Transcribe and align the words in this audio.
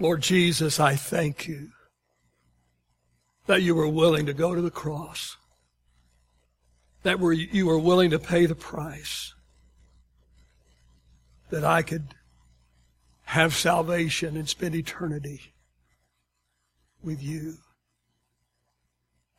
Lord 0.00 0.22
Jesus, 0.22 0.80
I 0.80 0.96
thank 0.96 1.46
you 1.46 1.72
that 3.46 3.60
you 3.60 3.74
were 3.74 3.86
willing 3.86 4.24
to 4.26 4.32
go 4.32 4.54
to 4.54 4.62
the 4.62 4.70
cross, 4.70 5.36
that 7.02 7.20
you 7.20 7.66
were 7.66 7.78
willing 7.78 8.08
to 8.10 8.18
pay 8.18 8.46
the 8.46 8.54
price, 8.54 9.34
that 11.50 11.64
I 11.64 11.82
could 11.82 12.14
have 13.24 13.54
salvation 13.54 14.38
and 14.38 14.48
spend 14.48 14.74
eternity 14.74 15.52
with 17.02 17.22
you. 17.22 17.58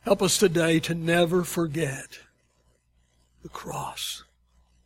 Help 0.02 0.22
us 0.22 0.38
today 0.38 0.78
to 0.80 0.94
never 0.94 1.42
forget 1.42 2.20
the 3.42 3.48
cross 3.48 4.22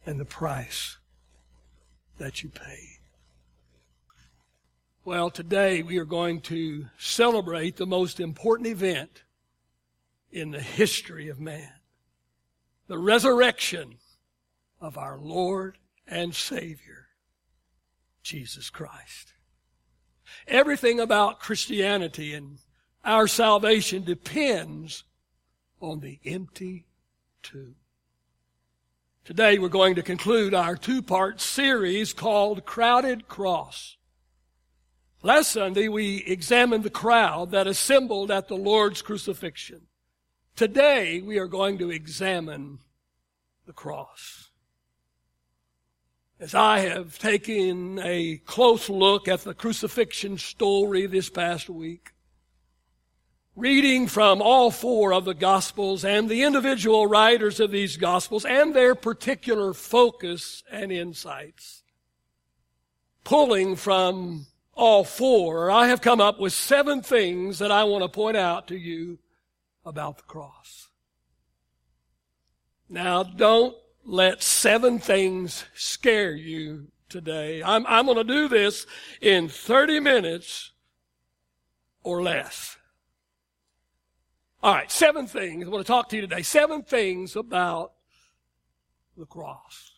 and 0.07 0.19
the 0.19 0.25
price 0.25 0.97
that 2.17 2.43
you 2.43 2.49
paid. 2.49 2.96
Well, 5.07 5.31
today 5.31 5.85
we 5.85 5.99
are 5.99 6.05
going 6.05 6.41
to 6.41 6.87
celebrate 6.99 7.77
the 7.77 7.87
most 7.87 8.19
important 8.19 8.67
event 8.67 9.23
in 10.33 10.51
the 10.51 10.61
history 10.61 11.29
of 11.29 11.39
man. 11.39 11.71
The 12.89 12.99
resurrection 12.99 13.99
of 14.81 14.99
our 14.99 15.17
Lord 15.17 15.79
and 16.09 16.35
Savior, 16.35 17.07
Jesus 18.25 18.69
Christ. 18.69 19.35
Everything 20.49 20.99
about 20.99 21.39
Christianity 21.39 22.35
and 22.35 22.59
our 23.05 23.29
salvation 23.29 24.03
depends 24.03 25.05
on 25.81 26.01
the 26.01 26.19
empty 26.25 26.85
tomb. 27.45 27.77
Today 29.25 29.61
we're 29.61 29.69
going 29.69 29.95
to 29.95 30.03
conclude 30.03 30.53
our 30.53 30.75
two-part 30.75 31.41
series 31.41 32.13
called 32.13 32.67
Crowded 32.67 33.29
Cross. 33.29 33.96
Last 35.27 35.51
Sunday 35.51 35.89
we 35.89 36.19
examined 36.19 36.85
the 36.85 36.89
crowd 36.89 37.51
that 37.51 37.67
assembled 37.67 38.31
at 38.31 38.47
the 38.47 38.55
Lord's 38.55 39.03
crucifixion. 39.03 39.89
Today 40.55 41.21
we 41.21 41.37
are 41.39 41.49
going 41.49 41.79
to 41.79 41.91
examine 41.91 42.79
the 43.67 43.73
cross. 43.73 44.51
As 46.39 46.55
I 46.55 46.79
have 46.79 47.19
taken 47.19 47.99
a 47.99 48.41
close 48.47 48.89
look 48.89 49.27
at 49.27 49.41
the 49.41 49.53
crucifixion 49.53 50.39
story 50.39 51.07
this 51.07 51.29
past 51.29 51.69
week, 51.69 52.13
reading 53.57 54.07
from 54.07 54.41
all 54.41 54.71
four 54.71 55.13
of 55.13 55.25
the 55.25 55.35
Gospels 55.35 56.05
and 56.05 56.29
the 56.29 56.45
individual 56.45 57.09
writers 57.09 57.59
of 57.59 57.73
these 57.73 57.97
Gospels 57.97 58.45
and 58.45 58.77
their 58.77 58.95
particular 58.95 59.75
focus 59.75 60.63
and 60.71 60.93
insights. 60.93 61.83
Pulling 63.25 63.75
from 63.75 64.47
all 64.77 65.05
four, 65.05 65.71
I 65.71 65.89
have 65.89 66.03
come 66.03 66.21
up 66.21 66.39
with 66.39 66.53
seven 66.53 67.03
things 67.03 67.59
that 67.59 67.73
I 67.73 67.85
want 67.85 68.05
to 68.05 68.09
point 68.09 68.37
out 68.37 68.69
to 68.69 68.77
you 68.77 69.19
about 69.85 70.19
the 70.19 70.25
cross. 70.25 70.89
Now, 72.89 73.23
don't 73.23 73.75
let 74.05 74.43
seven 74.43 74.99
things 74.99 75.65
scare 75.75 76.35
you 76.35 76.89
today. 77.09 77.63
I'm, 77.63 77.87
I'm 77.87 78.05
going 78.05 78.19
to 78.19 78.25
do 78.25 78.49
this 78.49 78.87
in 79.21 79.49
30 79.49 80.01
minutes 80.01 80.73
or 82.03 82.23
less. 82.23 82.77
All 84.63 84.75
right, 84.75 84.91
seven 84.91 85.27
things 85.27 85.67
I 85.67 85.71
want 85.71 85.87
to 85.87 85.91
talk 85.91 86.11
to 86.11 86.17
you 86.17 86.23
today. 86.23 86.43
Seven 86.43 86.83
things 86.83 87.35
about 87.35 87.93
the 89.17 89.27
cross. 89.27 89.93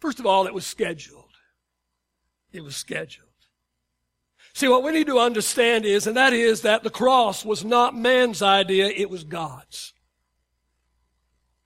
First 0.00 0.20
of 0.20 0.26
all, 0.26 0.46
it 0.46 0.54
was 0.54 0.66
scheduled. 0.66 1.24
It 2.52 2.62
was 2.62 2.76
scheduled. 2.76 3.29
See, 4.60 4.68
what 4.68 4.82
we 4.82 4.92
need 4.92 5.06
to 5.06 5.18
understand 5.18 5.86
is, 5.86 6.06
and 6.06 6.18
that 6.18 6.34
is 6.34 6.60
that 6.60 6.82
the 6.82 6.90
cross 6.90 7.46
was 7.46 7.64
not 7.64 7.96
man's 7.96 8.42
idea, 8.42 8.88
it 8.88 9.08
was 9.08 9.24
God's. 9.24 9.94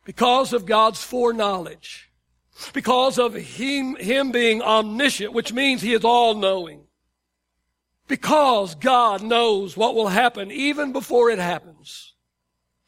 Because 0.04 0.52
of 0.52 0.64
God's 0.64 1.02
foreknowledge, 1.02 2.12
because 2.72 3.18
of 3.18 3.34
him, 3.34 3.96
him 3.96 4.30
being 4.30 4.62
omniscient, 4.62 5.32
which 5.32 5.52
means 5.52 5.82
he 5.82 5.92
is 5.92 6.04
all 6.04 6.36
knowing, 6.36 6.84
because 8.06 8.76
God 8.76 9.24
knows 9.24 9.76
what 9.76 9.96
will 9.96 10.06
happen 10.06 10.52
even 10.52 10.92
before 10.92 11.30
it 11.30 11.40
happens. 11.40 12.14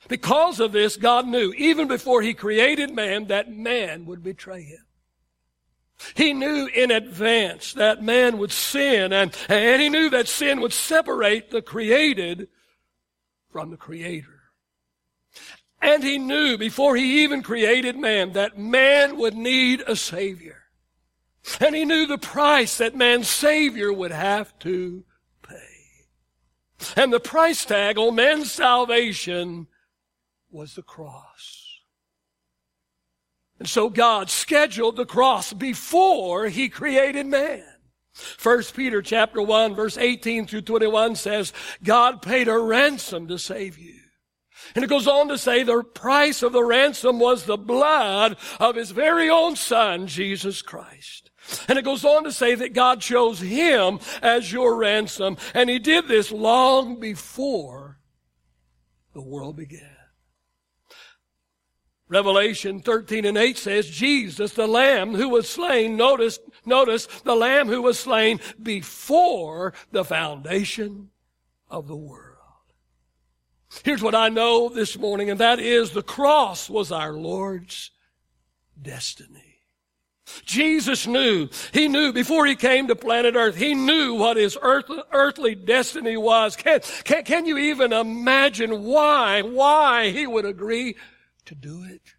Because 0.06 0.61
of 0.61 0.71
this, 0.71 0.97
God 0.97 1.27
knew, 1.27 1.53
even 1.55 1.89
before 1.89 2.22
He 2.22 2.33
created 2.33 2.95
man, 2.95 3.27
that 3.27 3.50
man 3.50 4.06
would 4.06 4.22
betray 4.22 4.62
Him. 4.62 4.85
He 6.15 6.33
knew 6.33 6.67
in 6.67 6.91
advance 6.91 7.73
that 7.75 8.03
man 8.03 8.39
would 8.39 8.53
sin, 8.53 9.12
and, 9.12 9.34
and 9.49 9.81
He 9.81 9.89
knew 9.89 10.11
that 10.11 10.29
sin 10.29 10.61
would 10.61 10.73
separate 10.73 11.51
the 11.51 11.62
created 11.62 12.49
from 13.51 13.71
the 13.71 13.77
Creator. 13.77 14.43
And 15.81 16.03
He 16.03 16.19
knew 16.19 16.59
before 16.59 16.97
He 16.97 17.25
even 17.25 17.43
created 17.43 17.97
man 17.97 18.33
that 18.33 18.59
man 18.59 19.17
would 19.17 19.34
need 19.34 19.83
a 19.87 19.97
Savior. 19.97 20.67
And 21.61 21.75
he 21.75 21.84
knew 21.84 22.07
the 22.07 22.19
price 22.19 22.78
that 22.78 22.97
man's 22.97 23.28
Savior 23.28 23.93
would 23.93 24.11
have 24.11 24.59
to 24.61 25.05
pay. 25.43 26.97
And 26.97 27.13
the 27.13 27.21
price 27.21 27.65
tag 27.65 27.99
on 27.99 28.17
man's 28.17 28.51
salvation 28.51 29.69
was 30.51 30.75
the 30.75 30.83
cross. 30.83 31.66
And 33.59 33.69
so 33.69 33.89
God 33.89 34.31
scheduled 34.31 34.97
the 34.97 35.06
cross 35.06 35.53
before 35.53 36.49
he 36.49 36.69
created 36.69 37.27
man. 37.27 37.65
First 38.12 38.75
Peter 38.75 39.03
chapter 39.03 39.43
1 39.43 39.75
verse 39.75 39.99
18 39.99 40.47
through 40.47 40.62
21 40.62 41.17
says, 41.17 41.53
God 41.83 42.22
paid 42.22 42.49
a 42.49 42.59
ransom 42.59 43.28
to 43.28 43.39
save 43.39 43.78
you. 43.78 43.95
And 44.75 44.84
it 44.84 44.89
goes 44.89 45.06
on 45.06 45.28
to 45.28 45.39
say 45.39 45.62
the 45.62 45.83
price 45.83 46.43
of 46.43 46.53
the 46.53 46.65
ransom 46.65 47.19
was 47.19 47.45
the 47.45 47.59
blood 47.59 48.37
of 48.59 48.77
his 48.77 48.91
very 48.91 49.31
own 49.31 49.56
son, 49.56 50.06
Jesus 50.06 50.62
Christ. 50.62 51.31
And 51.69 51.78
it 51.78 51.84
goes 51.84 52.05
on 52.05 52.25
to 52.25 52.33
say 52.33 52.55
that 52.56 52.75
God 52.75 53.00
chose 53.00 53.41
him 53.41 54.00
as 54.22 54.53
your 54.53 54.77
ransom. 54.77 55.37
And 55.55 55.71
he 55.71 55.78
did 55.78 56.09
this 56.09 56.33
long 56.33 56.99
before 56.99 58.00
the 59.15 59.22
world 59.22 59.56
began. 59.56 59.96
Revelation 62.09 62.81
13 62.81 63.25
and 63.25 63.37
8 63.37 63.59
says, 63.59 63.89
Jesus, 63.89 64.53
the 64.53 64.69
Lamb 64.69 65.15
who 65.15 65.28
was 65.28 65.49
slain, 65.49 65.97
notice, 65.97 66.39
notice, 66.65 67.06
the 67.25 67.34
Lamb 67.34 67.67
who 67.67 67.83
was 67.83 67.99
slain 67.99 68.41
before 68.62 69.75
the 69.91 70.05
foundation 70.05 71.11
of 71.69 71.89
the 71.89 71.97
world. 71.97 72.37
Here's 73.84 74.03
what 74.03 74.15
I 74.15 74.28
know 74.28 74.69
this 74.69 74.97
morning, 74.97 75.31
and 75.31 75.41
that 75.41 75.59
is 75.59 75.91
the 75.91 76.03
cross 76.03 76.71
was 76.71 76.93
our 76.93 77.12
Lord's 77.12 77.91
destiny. 78.81 79.43
Jesus 80.45 81.06
knew, 81.06 81.49
he 81.72 81.89
knew 81.89 82.12
before 82.12 82.47
he 82.47 82.56
came 82.56 82.89
to 82.89 82.97
planet 82.97 83.37
earth, 83.37 83.56
he 83.56 83.75
knew 83.75 84.15
what 84.15 84.37
his 84.37 84.59
earth, 84.61 84.91
earthly 85.12 85.55
destiny 85.55 86.16
was. 86.16 86.56
Can, 86.56 86.81
can, 87.05 87.25
can 87.25 87.47
you 87.47 87.59
even 87.59 87.93
imagine 87.93 88.84
why, 88.84 89.43
why 89.43 90.11
he 90.11 90.27
would 90.27 90.45
agree 90.45 90.97
to 91.47 91.55
do 91.55 91.84
it? 91.84 92.15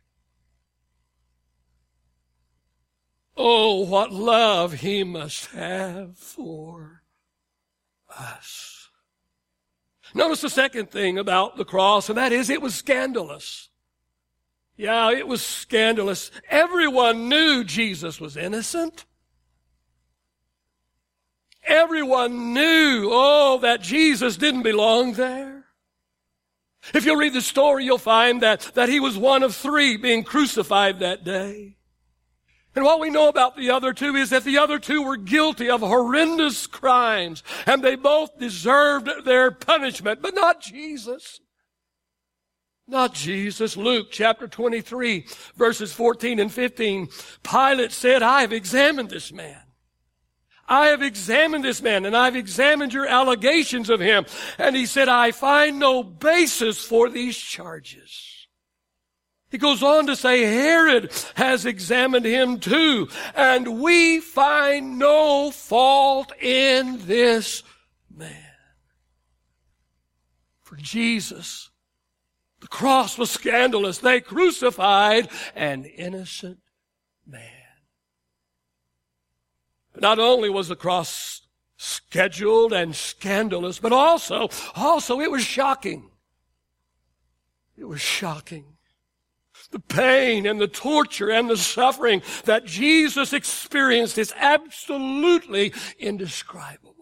Oh, 3.36 3.86
what 3.86 4.12
love 4.12 4.74
he 4.74 5.04
must 5.04 5.48
have 5.48 6.18
for 6.18 7.04
us. 8.18 8.90
Notice 10.14 10.42
the 10.42 10.50
second 10.50 10.90
thing 10.90 11.20
about 11.20 11.58
the 11.58 11.66
cross, 11.66 12.10
and 12.10 12.18
that 12.18 12.32
is 12.32 12.50
it 12.50 12.62
was 12.62 12.74
scandalous. 12.74 13.70
Yeah, 14.76 15.12
it 15.12 15.28
was 15.28 15.44
scandalous. 15.44 16.32
Everyone 16.50 17.30
knew 17.30 17.64
Jesus 17.64 18.20
was 18.22 18.38
innocent. 18.38 19.06
Everyone 21.64 22.54
knew, 22.54 23.10
oh, 23.12 23.60
that 23.62 23.82
Jesus 23.82 24.38
didn't 24.38 24.64
belong 24.64 25.14
there. 25.14 25.57
If 26.94 27.06
you'll 27.06 27.18
read 27.18 27.34
the 27.34 27.42
story, 27.42 27.86
you'll 27.86 27.98
find 27.98 28.42
that, 28.42 28.62
that 28.76 28.90
he 28.90 29.00
was 29.00 29.18
one 29.18 29.44
of 29.44 29.56
three 29.56 29.98
being 29.98 30.24
crucified 30.24 31.00
that 31.00 31.24
day. 31.24 31.78
And 32.76 32.86
what 32.86 33.00
we 33.00 33.10
know 33.10 33.28
about 33.28 33.58
the 33.58 33.72
other 33.72 33.92
two 33.92 34.16
is 34.16 34.30
that 34.30 34.44
the 34.44 34.60
other 34.60 34.78
two 34.78 35.02
were 35.02 35.18
guilty 35.18 35.68
of 35.68 35.82
horrendous 35.82 36.68
crimes, 36.68 37.42
and 37.66 37.84
they 37.84 37.96
both 37.96 38.38
deserved 38.38 39.10
their 39.26 39.50
punishment, 39.50 40.22
but 40.22 40.36
not 40.36 40.62
Jesus. 40.62 41.40
Not 42.88 43.14
Jesus. 43.14 43.76
Luke 43.76 44.08
chapter 44.12 44.48
23 44.48 45.26
verses 45.56 45.92
14 45.92 46.40
and 46.40 46.52
15. 46.52 47.10
Pilate 47.44 47.92
said, 47.92 48.24
I 48.24 48.42
have 48.42 48.54
examined 48.54 49.10
this 49.10 49.34
man. 49.34 49.62
I 50.68 50.88
have 50.88 51.02
examined 51.02 51.64
this 51.64 51.82
man 51.82 52.06
and 52.06 52.16
I've 52.16 52.36
examined 52.36 52.94
your 52.94 53.08
allegations 53.08 53.90
of 53.90 54.00
him. 54.00 54.26
And 54.58 54.76
he 54.76 54.86
said, 54.86 55.08
I 55.08 55.32
find 55.32 55.80
no 55.80 56.04
basis 56.04 56.84
for 56.84 57.10
these 57.10 57.38
charges. 57.38 58.38
He 59.50 59.58
goes 59.58 59.82
on 59.82 60.08
to 60.08 60.16
say, 60.16 60.44
Herod 60.44 61.12
has 61.36 61.66
examined 61.66 62.26
him 62.26 62.60
too, 62.60 63.08
and 63.34 63.80
we 63.80 64.20
find 64.20 65.00
no 65.00 65.52
fault 65.52 66.34
in 66.42 67.06
this 67.08 67.64
man. 68.14 68.34
For 70.64 70.76
Jesus, 70.76 71.70
the 72.60 72.68
cross 72.68 73.18
was 73.18 73.32
scandalous. 73.32 74.00
They 74.00 74.20
crucified 74.20 75.30
an 75.56 75.86
innocent 75.86 76.60
man. 77.26 77.57
Not 80.02 80.20
only 80.20 80.50
was 80.50 80.68
the 80.68 80.76
cross 80.76 81.42
scheduled 81.78 82.74
and 82.74 82.96
scandalous, 82.96 83.80
but 83.80 83.94
also, 83.94 84.50
also 84.76 85.20
it 85.20 85.32
was 85.32 85.44
shocking. 85.44 86.10
It 87.78 87.86
was 87.86 88.02
shocking. 88.02 88.66
The 89.72 89.80
pain 89.80 90.46
and 90.46 90.60
the 90.60 90.68
torture 90.68 91.30
and 91.30 91.50
the 91.50 91.58
suffering 91.58 92.22
that 92.46 92.66
Jesus 92.66 93.34
experienced 93.34 94.18
is 94.18 94.34
absolutely 94.38 95.74
indescribable. 96.00 96.97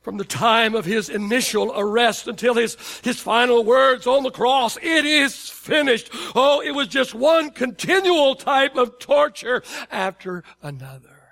From 0.00 0.16
the 0.16 0.24
time 0.24 0.74
of 0.74 0.86
his 0.86 1.10
initial 1.10 1.72
arrest 1.76 2.26
until 2.26 2.54
his, 2.54 2.76
his 3.02 3.20
final 3.20 3.62
words 3.62 4.06
on 4.06 4.22
the 4.22 4.30
cross, 4.30 4.78
it 4.78 5.04
is 5.04 5.50
finished. 5.50 6.08
Oh, 6.34 6.62
it 6.62 6.70
was 6.70 6.88
just 6.88 7.14
one 7.14 7.50
continual 7.50 8.34
type 8.34 8.76
of 8.76 8.98
torture 8.98 9.62
after 9.90 10.42
another. 10.62 11.22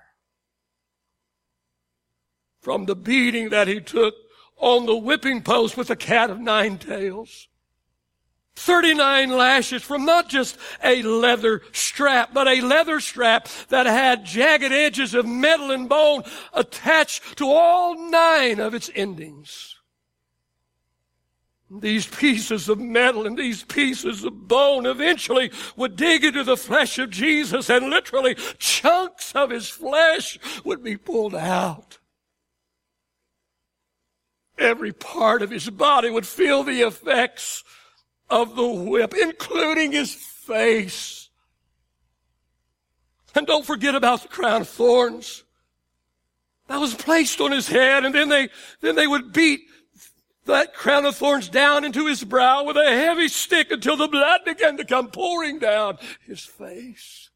From 2.60 2.84
the 2.84 2.96
beating 2.96 3.48
that 3.48 3.68
he 3.68 3.80
took 3.80 4.14
on 4.58 4.84
the 4.84 4.96
whipping 4.96 5.42
post 5.42 5.78
with 5.78 5.88
a 5.88 5.96
cat 5.96 6.28
of 6.28 6.38
nine 6.38 6.76
tails 6.76 7.48
39 8.58 9.31
lashes 9.31 9.82
from 9.82 10.05
not 10.05 10.28
just 10.28 10.58
a 10.82 11.00
leather 11.02 11.62
strap, 11.72 12.34
but 12.34 12.49
a 12.49 12.60
leather 12.60 12.99
strap 13.00 13.49
that 13.69 13.87
had 13.87 14.26
jagged 14.26 14.72
edges 14.72 15.14
of 15.14 15.25
metal 15.25 15.70
and 15.70 15.88
bone 15.88 16.25
attached 16.52 17.38
to 17.38 17.46
all 17.46 18.10
nine 18.10 18.58
of 18.58 18.75
its 18.75 18.90
endings. 18.94 19.76
These 21.70 22.06
pieces 22.06 22.69
of 22.69 22.81
metal 22.81 23.26
and 23.26 23.38
these 23.38 23.62
pieces 23.62 24.25
of 24.25 24.49
bone 24.49 24.87
eventually 24.87 25.52
would 25.76 25.96
dig 25.96 26.25
into 26.25 26.43
the 26.43 26.56
flesh 26.56 26.99
of 26.99 27.11
Jesus 27.11 27.69
and 27.69 27.90
literally 27.90 28.37
chunks 28.58 29.32
of 29.34 29.50
his 29.50 29.69
flesh 29.69 30.38
would 30.64 30.82
be 30.82 30.96
pulled 30.96 31.34
out. 31.34 31.99
Every 34.58 34.93
part 34.93 35.43
of 35.43 35.50
his 35.50 35.70
body 35.70 36.11
would 36.11 36.26
feel 36.26 36.64
the 36.64 36.81
effects 36.81 37.62
of 38.30 38.56
the 38.56 38.66
whip, 38.66 39.14
including 39.14 39.92
his 39.92 40.14
face. 40.14 41.28
And 43.34 43.46
don't 43.46 43.66
forget 43.66 43.94
about 43.94 44.22
the 44.22 44.28
crown 44.28 44.62
of 44.62 44.69
thorns. 44.69 45.44
That 46.69 46.80
was 46.80 46.94
placed 46.94 47.40
on 47.40 47.52
his 47.52 47.69
head, 47.69 48.04
and 48.04 48.14
then 48.14 48.28
they, 48.28 48.48
then 48.80 48.94
they 48.94 49.06
would 49.06 49.32
beat 49.32 49.60
that 50.44 50.75
crown 50.75 51.04
of 51.04 51.16
thorns 51.16 51.48
down 51.48 51.84
into 51.84 52.06
his 52.06 52.25
brow 52.25 52.64
with 52.64 52.76
a 52.76 52.90
heavy 52.90 53.28
stick 53.28 53.70
until 53.70 53.96
the 53.96 54.08
blood 54.08 54.40
began 54.44 54.76
to 54.78 54.84
come 54.84 55.10
pouring 55.10 55.58
down 55.58 55.98
his 56.26 56.44
face. 56.44 57.30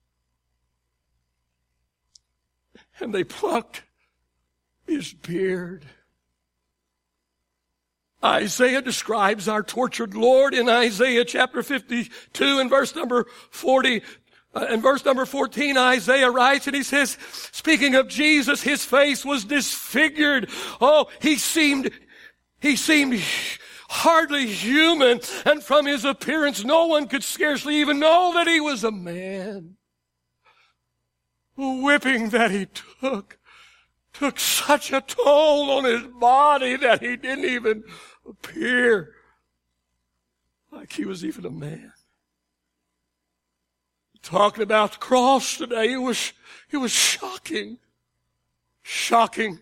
And 2.99 3.15
they 3.15 3.25
plucked 3.25 3.83
his 4.87 5.13
beard. 5.13 5.85
Isaiah 8.25 8.83
describes 8.83 9.49
our 9.49 9.63
tortured 9.63 10.15
Lord 10.15 10.55
in 10.55 10.69
Isaiah 10.69 11.25
chapter 11.25 11.63
52 11.63 12.59
and 12.59 12.71
verse 12.71 12.95
number 12.95 13.27
40. 13.51 14.03
Uh, 14.55 14.67
in 14.71 14.83
verse 14.83 15.05
number 15.05 15.25
14, 15.25 15.77
Isaiah 15.77 16.31
writes 16.31 16.67
and 16.67 16.77
he 16.77 16.83
says, 16.83 17.17
speaking 17.53 17.95
of 17.95 18.09
Jesus, 18.09 18.63
his 18.63 18.85
face 18.85 19.25
was 19.25 19.45
disfigured. 19.45 20.51
Oh, 20.81 21.09
he 21.21 21.37
seemed, 21.37 21.91
he 22.61 22.77
seemed 22.77 23.21
hardly 23.89 24.47
human. 24.47 25.21
And 25.47 25.63
from 25.63 25.87
his 25.87 26.05
appearance, 26.05 26.65
no 26.65 26.87
one 26.87 27.09
could 27.09 27.25
scarcely 27.25 27.77
even 27.77 27.99
know 27.99 28.33
that 28.35 28.47
he 28.47 28.61
was 28.61 28.85
a 28.85 28.93
man. 28.93 29.77
The 31.57 31.81
whipping 31.83 32.31
that 32.31 32.51
he 32.51 32.67
took 33.01 33.39
took 34.13 34.39
such 34.39 34.93
a 34.93 35.01
toll 35.01 35.71
on 35.71 35.85
his 35.85 36.03
body 36.03 36.77
that 36.77 37.01
he 37.01 37.17
didn't 37.17 37.47
even 37.47 37.83
appear 38.29 39.15
like 40.71 40.93
he 40.93 41.05
was 41.05 41.25
even 41.25 41.45
a 41.45 41.51
man. 41.51 41.93
Talking 44.23 44.63
about 44.63 44.93
the 44.93 44.99
cross 44.99 45.59
today, 45.59 45.93
it 45.93 45.99
was, 45.99 46.33
it 46.71 46.77
was 46.77 46.93
shocking. 46.93 47.79
Shocking. 48.83 49.59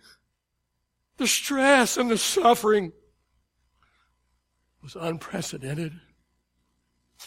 The 1.16 1.26
stress 1.26 1.96
and 1.96 2.10
the 2.10 2.18
suffering 2.18 2.92
was 4.82 4.96
unprecedented. 4.96 5.92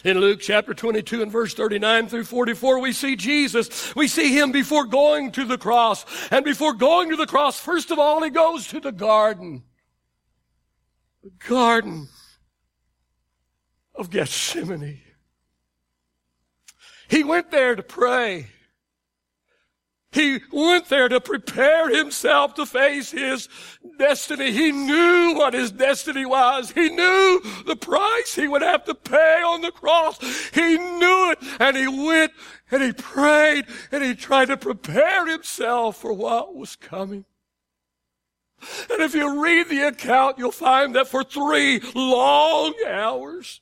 In 0.02 0.18
Luke 0.18 0.40
chapter 0.40 0.74
22 0.74 1.22
and 1.22 1.30
verse 1.30 1.54
39 1.54 2.08
through 2.08 2.24
44, 2.24 2.80
we 2.80 2.92
see 2.92 3.14
Jesus. 3.14 3.94
We 3.94 4.08
see 4.08 4.36
him 4.36 4.50
before 4.50 4.86
going 4.86 5.30
to 5.32 5.44
the 5.44 5.58
cross. 5.58 6.04
And 6.32 6.44
before 6.44 6.72
going 6.72 7.10
to 7.10 7.16
the 7.16 7.26
cross, 7.26 7.60
first 7.60 7.92
of 7.92 7.98
all, 7.98 8.22
he 8.22 8.30
goes 8.30 8.66
to 8.68 8.80
the 8.80 8.90
garden 8.90 9.62
the 11.24 11.30
Garden 11.48 12.06
of 13.94 14.10
Gethsemane. 14.10 15.00
He 17.08 17.24
went 17.24 17.50
there 17.50 17.74
to 17.74 17.82
pray. 17.82 18.48
He 20.12 20.40
went 20.52 20.90
there 20.90 21.08
to 21.08 21.20
prepare 21.22 21.88
himself 21.88 22.54
to 22.54 22.66
face 22.66 23.10
his 23.10 23.48
destiny. 23.98 24.52
He 24.52 24.70
knew 24.70 25.34
what 25.34 25.54
his 25.54 25.72
destiny 25.72 26.26
was. 26.26 26.70
He 26.70 26.90
knew 26.90 27.40
the 27.66 27.76
price 27.76 28.34
he 28.34 28.46
would 28.46 28.62
have 28.62 28.84
to 28.84 28.94
pay 28.94 29.42
on 29.42 29.62
the 29.62 29.72
cross. 29.72 30.20
He 30.52 30.76
knew 30.76 31.30
it 31.32 31.38
and 31.58 31.74
he 31.74 31.88
went 31.88 32.32
and 32.70 32.82
he 32.82 32.92
prayed 32.92 33.64
and 33.90 34.04
he 34.04 34.14
tried 34.14 34.48
to 34.48 34.58
prepare 34.58 35.26
himself 35.26 35.96
for 35.96 36.12
what 36.12 36.54
was 36.54 36.76
coming. 36.76 37.24
And 38.90 39.02
if 39.02 39.14
you 39.14 39.42
read 39.42 39.68
the 39.68 39.88
account, 39.88 40.38
you'll 40.38 40.52
find 40.52 40.94
that 40.94 41.08
for 41.08 41.24
three 41.24 41.80
long 41.94 42.74
hours, 42.86 43.60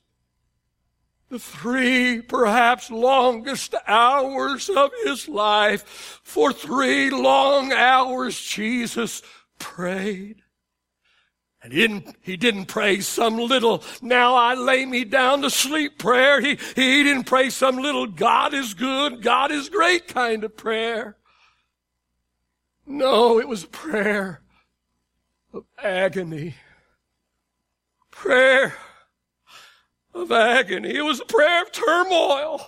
the 1.29 1.39
three 1.39 2.21
perhaps 2.21 2.91
longest 2.91 3.73
hours 3.87 4.69
of 4.69 4.91
his 5.03 5.27
life, 5.27 6.21
for 6.23 6.53
three 6.53 7.09
long 7.09 7.73
hours, 7.73 8.39
Jesus 8.39 9.23
prayed. 9.57 10.43
And 11.63 11.73
he 11.73 11.79
didn't, 11.79 12.15
he 12.21 12.37
didn't 12.37 12.65
pray 12.65 12.99
some 12.99 13.37
little, 13.37 13.83
now 14.01 14.35
I 14.35 14.53
lay 14.53 14.85
me 14.85 15.05
down 15.05 15.41
to 15.41 15.49
sleep 15.49 15.97
prayer. 15.97 16.39
He, 16.39 16.59
he 16.75 17.03
didn't 17.03 17.23
pray 17.23 17.49
some 17.49 17.77
little 17.77 18.05
God 18.05 18.53
is 18.53 18.75
good, 18.75 19.23
God 19.23 19.51
is 19.51 19.69
great 19.69 20.07
kind 20.07 20.43
of 20.43 20.55
prayer. 20.55 21.17
No, 22.85 23.39
it 23.39 23.47
was 23.47 23.65
prayer 23.65 24.42
of 25.53 25.65
agony. 25.77 26.55
Prayer 28.11 28.75
of 30.13 30.31
agony. 30.31 30.95
It 30.95 31.03
was 31.03 31.19
a 31.19 31.25
prayer 31.25 31.63
of 31.63 31.71
turmoil. 31.71 32.67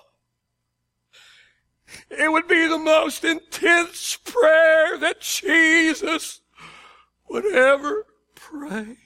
It 2.09 2.31
would 2.31 2.47
be 2.47 2.67
the 2.67 2.77
most 2.77 3.23
intense 3.23 4.17
prayer 4.23 4.97
that 4.97 5.21
Jesus 5.21 6.41
would 7.29 7.45
ever 7.45 8.05
pray. 8.35 8.97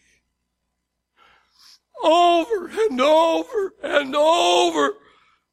Over 2.03 2.67
and 2.67 3.01
over 3.01 3.73
and 3.83 4.15
over. 4.15 4.93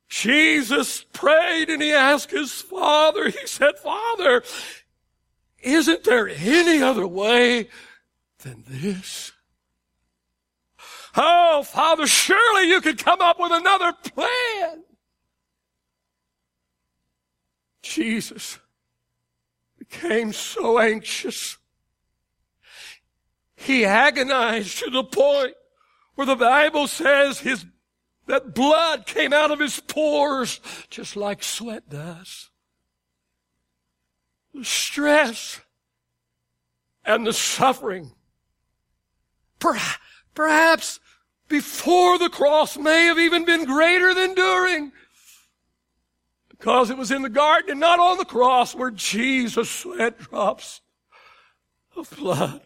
Jesus 0.08 1.04
prayed 1.12 1.68
and 1.68 1.82
he 1.82 1.92
asked 1.92 2.30
his 2.30 2.52
father, 2.52 3.28
he 3.28 3.46
said, 3.46 3.78
Father, 3.82 4.42
isn't 5.58 6.04
there 6.04 6.28
any 6.28 6.80
other 6.80 7.06
way 7.06 7.68
than 8.46 8.62
this? 8.68 9.32
Oh, 11.16 11.62
Father, 11.64 12.06
surely 12.06 12.68
you 12.68 12.80
could 12.80 13.02
come 13.02 13.20
up 13.20 13.40
with 13.40 13.50
another 13.50 13.92
plan. 13.92 14.84
Jesus 17.82 18.58
became 19.78 20.32
so 20.32 20.78
anxious. 20.78 21.58
He 23.56 23.84
agonized 23.84 24.78
to 24.78 24.90
the 24.90 25.04
point 25.04 25.54
where 26.14 26.26
the 26.26 26.36
Bible 26.36 26.86
says 26.86 27.40
his, 27.40 27.64
that 28.26 28.54
blood 28.54 29.06
came 29.06 29.32
out 29.32 29.50
of 29.50 29.58
his 29.58 29.80
pores 29.80 30.60
just 30.88 31.16
like 31.16 31.42
sweat 31.42 31.88
does. 31.88 32.50
The 34.54 34.64
stress 34.64 35.60
and 37.04 37.26
the 37.26 37.32
suffering 37.32 38.12
Perhaps 40.34 41.00
before 41.48 42.18
the 42.18 42.28
cross 42.28 42.76
may 42.76 43.04
have 43.04 43.18
even 43.18 43.44
been 43.44 43.64
greater 43.64 44.14
than 44.14 44.34
during. 44.34 44.92
Because 46.48 46.90
it 46.90 46.98
was 46.98 47.10
in 47.10 47.22
the 47.22 47.28
garden 47.28 47.72
and 47.72 47.80
not 47.80 48.00
on 48.00 48.18
the 48.18 48.24
cross 48.24 48.74
where 48.74 48.90
Jesus 48.90 49.70
sweat 49.70 50.18
drops 50.18 50.80
of 51.96 52.10
blood. 52.18 52.60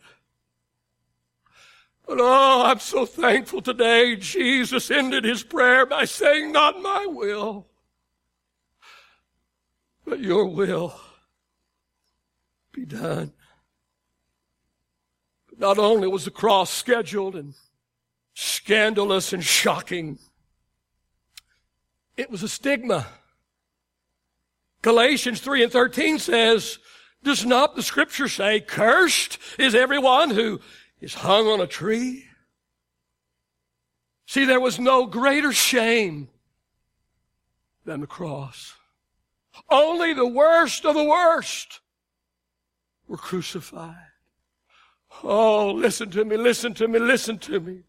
But 2.06 2.18
oh, 2.20 2.64
I'm 2.64 2.80
so 2.80 3.06
thankful 3.06 3.62
today. 3.62 4.16
Jesus 4.16 4.90
ended 4.90 5.24
his 5.24 5.44
prayer 5.44 5.86
by 5.86 6.06
saying, 6.06 6.50
Not 6.50 6.82
my 6.82 7.06
will, 7.06 7.68
but 10.04 10.18
your 10.18 10.46
will 10.46 10.98
be 12.72 12.84
done. 12.84 13.32
Not 15.60 15.78
only 15.78 16.08
was 16.08 16.24
the 16.24 16.30
cross 16.30 16.70
scheduled 16.70 17.36
and 17.36 17.52
scandalous 18.32 19.34
and 19.34 19.44
shocking, 19.44 20.18
it 22.16 22.30
was 22.30 22.42
a 22.42 22.48
stigma. 22.48 23.06
Galatians 24.80 25.42
3 25.42 25.64
and 25.64 25.70
13 25.70 26.18
says, 26.18 26.78
does 27.22 27.44
not 27.44 27.76
the 27.76 27.82
scripture 27.82 28.26
say, 28.26 28.60
cursed 28.60 29.36
is 29.58 29.74
everyone 29.74 30.30
who 30.30 30.60
is 30.98 31.12
hung 31.12 31.46
on 31.46 31.60
a 31.60 31.66
tree. 31.66 32.24
See, 34.24 34.46
there 34.46 34.60
was 34.60 34.80
no 34.80 35.04
greater 35.04 35.52
shame 35.52 36.28
than 37.84 38.00
the 38.00 38.06
cross. 38.06 38.72
Only 39.68 40.14
the 40.14 40.26
worst 40.26 40.86
of 40.86 40.94
the 40.94 41.04
worst 41.04 41.80
were 43.06 43.18
crucified. 43.18 44.09
Oh, 45.22 45.72
listen 45.72 46.10
to 46.12 46.24
me, 46.24 46.36
listen 46.36 46.74
to 46.74 46.88
me, 46.88 46.98
listen 46.98 47.38
to 47.38 47.60
me. 47.60 47.82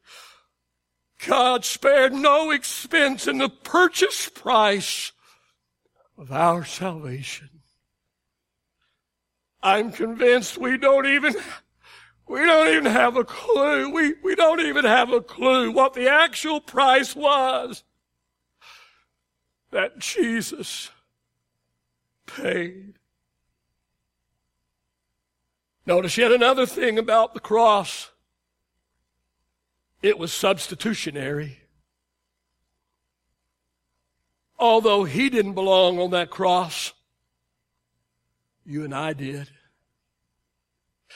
God 1.27 1.63
spared 1.63 2.13
no 2.13 2.51
expense 2.51 3.27
in 3.27 3.37
the 3.37 3.49
purchase 3.49 4.27
price 4.27 5.11
of 6.17 6.31
our 6.31 6.65
salvation. 6.65 7.49
I'm 9.61 9.91
convinced 9.91 10.57
we 10.57 10.77
don't 10.77 11.05
even 11.05 11.35
we 12.27 12.39
don't 12.39 12.69
even 12.69 12.85
have 12.85 13.17
a 13.17 13.25
clue. 13.25 13.89
We, 13.89 14.13
we 14.23 14.35
don't 14.35 14.61
even 14.61 14.85
have 14.85 15.11
a 15.11 15.19
clue 15.19 15.71
what 15.71 15.93
the 15.93 16.07
actual 16.07 16.61
price 16.61 17.13
was 17.13 17.83
that 19.71 19.99
Jesus 19.99 20.91
paid. 22.25 22.93
Notice 25.85 26.17
yet 26.17 26.31
another 26.31 26.65
thing 26.65 26.99
about 26.99 27.33
the 27.33 27.39
cross. 27.39 28.11
It 30.01 30.17
was 30.17 30.31
substitutionary. 30.31 31.59
Although 34.59 35.05
he 35.05 35.29
didn't 35.29 35.53
belong 35.53 35.99
on 35.99 36.11
that 36.11 36.29
cross, 36.29 36.93
you 38.65 38.83
and 38.83 38.93
I 38.93 39.13
did. 39.13 39.49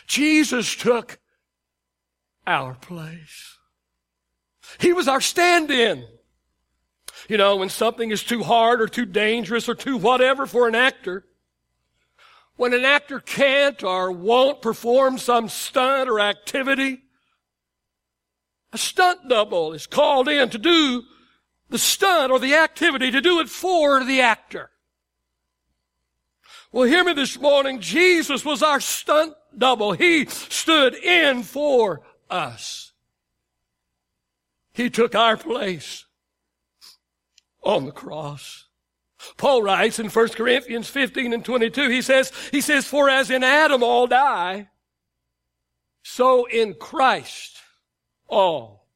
Jesus 0.07 0.75
took 0.75 1.19
our 2.47 2.73
place. 2.73 3.57
He 4.79 4.93
was 4.93 5.07
our 5.07 5.21
stand-in. 5.21 6.05
You 7.29 7.37
know, 7.37 7.55
when 7.55 7.69
something 7.69 8.11
is 8.11 8.23
too 8.23 8.43
hard 8.43 8.81
or 8.81 8.87
too 8.87 9.05
dangerous 9.05 9.69
or 9.69 9.75
too 9.75 9.97
whatever 9.97 10.45
for 10.45 10.67
an 10.67 10.75
actor, 10.75 11.23
when 12.57 12.73
an 12.73 12.85
actor 12.85 13.19
can't 13.19 13.83
or 13.83 14.11
won't 14.11 14.61
perform 14.61 15.17
some 15.17 15.49
stunt 15.49 16.09
or 16.09 16.19
activity, 16.19 17.01
a 18.71 18.77
stunt 18.77 19.27
double 19.27 19.73
is 19.73 19.87
called 19.87 20.27
in 20.27 20.49
to 20.49 20.57
do 20.57 21.03
the 21.69 21.77
stunt 21.77 22.31
or 22.31 22.39
the 22.39 22.55
activity, 22.55 23.11
to 23.11 23.21
do 23.21 23.39
it 23.39 23.49
for 23.49 24.03
the 24.03 24.21
actor. 24.21 24.69
Well, 26.71 26.87
hear 26.87 27.03
me 27.03 27.13
this 27.13 27.39
morning. 27.39 27.79
Jesus 27.79 28.43
was 28.43 28.61
our 28.61 28.81
stunt 28.81 29.33
double. 29.57 29.93
He 29.93 30.25
stood 30.25 30.93
in 30.93 31.43
for 31.43 32.01
us. 32.29 32.91
He 34.73 34.89
took 34.89 35.15
our 35.15 35.37
place 35.37 36.03
on 37.63 37.85
the 37.85 37.93
cross. 37.93 38.65
Paul 39.37 39.63
writes 39.63 39.99
in 39.99 40.09
1 40.09 40.27
Corinthians 40.29 40.87
15 40.87 41.33
and 41.33 41.45
22, 41.45 41.89
he 41.89 42.01
says, 42.01 42.31
he 42.51 42.61
says, 42.61 42.85
for 42.85 43.09
as 43.09 43.29
in 43.29 43.43
Adam 43.43 43.83
all 43.83 44.07
die, 44.07 44.69
so 46.03 46.45
in 46.45 46.73
Christ 46.75 47.57
all 48.27 48.87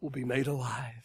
will 0.00 0.10
be 0.10 0.24
made 0.24 0.46
alive. 0.46 0.98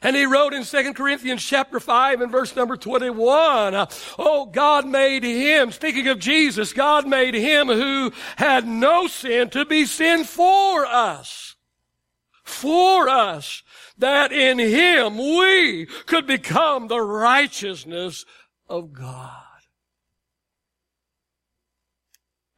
And 0.00 0.14
he 0.14 0.26
wrote 0.26 0.52
in 0.52 0.64
2 0.64 0.94
Corinthians 0.94 1.42
chapter 1.42 1.80
5 1.80 2.20
and 2.20 2.30
verse 2.30 2.54
number 2.54 2.76
21, 2.76 3.74
uh, 3.74 3.86
Oh, 4.18 4.46
God 4.46 4.86
made 4.86 5.24
him, 5.24 5.72
speaking 5.72 6.06
of 6.08 6.20
Jesus, 6.20 6.72
God 6.72 7.06
made 7.06 7.34
him 7.34 7.66
who 7.66 8.12
had 8.36 8.66
no 8.66 9.08
sin 9.08 9.50
to 9.50 9.64
be 9.64 9.86
sin 9.86 10.24
for 10.24 10.86
us. 10.86 11.56
For 12.44 13.08
us. 13.08 13.62
That 13.98 14.32
in 14.32 14.58
him 14.58 15.18
we 15.18 15.86
could 16.06 16.26
become 16.26 16.88
the 16.88 17.00
righteousness 17.00 18.24
of 18.68 18.92
God. 18.92 19.32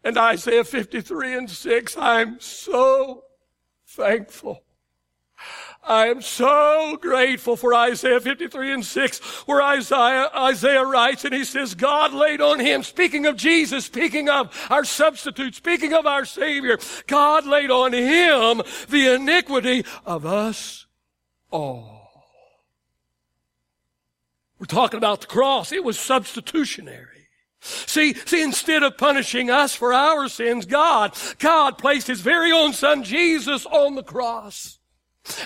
And 0.05 0.17
Isaiah 0.17 0.65
53 0.65 1.35
and 1.35 1.51
6, 1.51 1.97
I'm 1.99 2.41
so 2.41 3.25
thankful 3.87 4.63
I 5.83 6.09
am 6.09 6.21
so 6.21 6.99
grateful 7.01 7.57
for 7.57 7.75
Isaiah 7.75 8.21
53 8.21 8.73
and 8.75 8.85
6, 8.85 9.19
where 9.47 9.63
Isaiah, 9.63 10.31
Isaiah 10.37 10.85
writes 10.85 11.25
and 11.25 11.33
he 11.33 11.45
says, 11.45 11.75
God 11.75 12.13
laid 12.13 12.41
on 12.41 12.61
him, 12.61 12.83
speaking 12.83 13.27
of 13.27 13.37
Jesus, 13.37 13.87
speaking 13.87 14.29
of 14.29 14.55
our 14.71 14.85
substitute, 14.85 15.55
speaking 15.55 15.95
of 15.95 16.07
our 16.07 16.25
Savior, 16.25 16.79
God 17.07 17.47
laid 17.47 17.71
on 17.71 17.93
him 17.93 18.63
the 18.89 19.15
iniquity 19.15 19.85
of 20.05 20.27
us 20.27 20.87
all. 21.51 22.01
We're 24.59 24.67
talking 24.67 24.99
about 24.99 25.23
the 25.23 25.27
cross. 25.27 25.73
It 25.73 25.83
was 25.83 25.99
substitutionary. 25.99 27.07
See, 27.61 28.15
see, 28.15 28.43
instead 28.43 28.83
of 28.83 28.97
punishing 28.97 29.51
us 29.51 29.75
for 29.75 29.93
our 29.93 30.29
sins, 30.29 30.67
God, 30.67 31.17
God 31.39 31.79
placed 31.79 32.07
His 32.07 32.21
very 32.21 32.53
own 32.53 32.73
Son, 32.73 33.03
Jesus, 33.03 33.67
on 33.67 33.95
the 33.95 34.03
cross. 34.03 34.79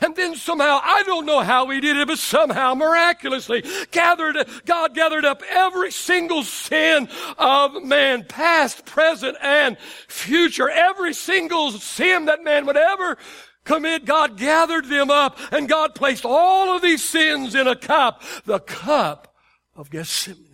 And 0.01 0.15
then 0.15 0.37
somehow, 0.37 0.81
I 0.83 1.03
don't 1.05 1.27
know 1.27 1.41
how 1.41 1.69
he 1.69 1.81
did 1.81 1.97
it, 1.97 2.07
but 2.07 2.19
somehow 2.19 2.75
miraculously 2.75 3.65
gathered, 3.91 4.37
God 4.65 4.95
gathered 4.95 5.25
up 5.25 5.43
every 5.51 5.91
single 5.91 6.45
sin 6.45 7.09
of 7.37 7.83
man, 7.83 8.25
past, 8.25 8.87
present, 8.87 9.37
and 9.43 9.77
future. 10.09 10.71
Every 10.71 11.13
single 11.13 11.73
sin 11.73 12.27
that 12.27 12.45
man 12.45 12.67
would 12.67 12.77
ever 12.77 13.19
commit, 13.65 14.05
God 14.05 14.37
gathered 14.37 14.87
them 14.87 15.11
up 15.11 15.39
and 15.53 15.69
God 15.69 15.95
placed 15.95 16.25
all 16.25 16.75
of 16.75 16.83
these 16.83 17.05
sins 17.05 17.55
in 17.55 17.67
a 17.67 17.77
cup, 17.77 18.23
the 18.45 18.61
cup 18.61 19.35
of 19.75 19.91
Gethsemane. 19.91 20.51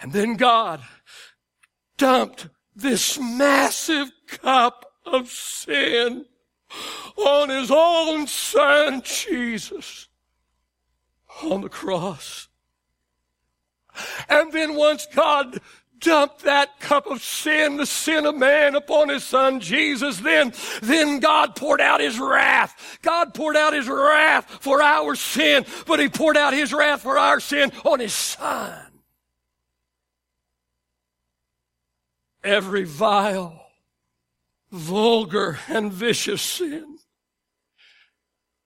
And 0.00 0.12
then 0.12 0.36
God 0.36 0.80
dumped 1.96 2.48
this 2.76 3.18
massive 3.18 4.10
cup 4.26 4.92
of 5.04 5.28
sin 5.28 6.26
on 7.16 7.48
his 7.48 7.70
own 7.70 8.26
son, 8.26 9.02
Jesus, 9.02 10.08
on 11.42 11.62
the 11.62 11.68
cross. 11.68 12.48
And 14.28 14.52
then 14.52 14.74
once 14.74 15.06
God 15.12 15.60
dumped 16.00 16.40
that 16.40 16.80
cup 16.80 17.06
of 17.06 17.22
sin, 17.22 17.76
the 17.76 17.86
sin 17.86 18.26
of 18.26 18.36
man 18.36 18.74
upon 18.74 19.08
his 19.08 19.24
son 19.24 19.60
Jesus, 19.60 20.18
then, 20.18 20.52
then 20.82 21.20
God 21.20 21.56
poured 21.56 21.80
out 21.80 22.00
his 22.00 22.18
wrath. 22.18 22.98
God 23.02 23.34
poured 23.34 23.56
out 23.56 23.72
his 23.72 23.88
wrath 23.88 24.58
for 24.60 24.82
our 24.82 25.14
sin, 25.14 25.64
but 25.86 26.00
he 26.00 26.08
poured 26.08 26.36
out 26.36 26.52
his 26.52 26.72
wrath 26.72 27.02
for 27.02 27.18
our 27.18 27.40
sin 27.40 27.72
on 27.84 28.00
his 28.00 28.14
son. 28.14 28.74
Every 32.42 32.84
vile, 32.84 33.66
vulgar 34.70 35.58
and 35.68 35.92
vicious 35.92 36.40
sin. 36.40 36.98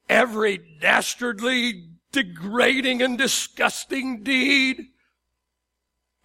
Every 0.08 0.60
dastardly, 0.80 1.88
degrading 2.12 3.02
and 3.02 3.16
disgusting 3.16 4.22
deed. 4.22 4.91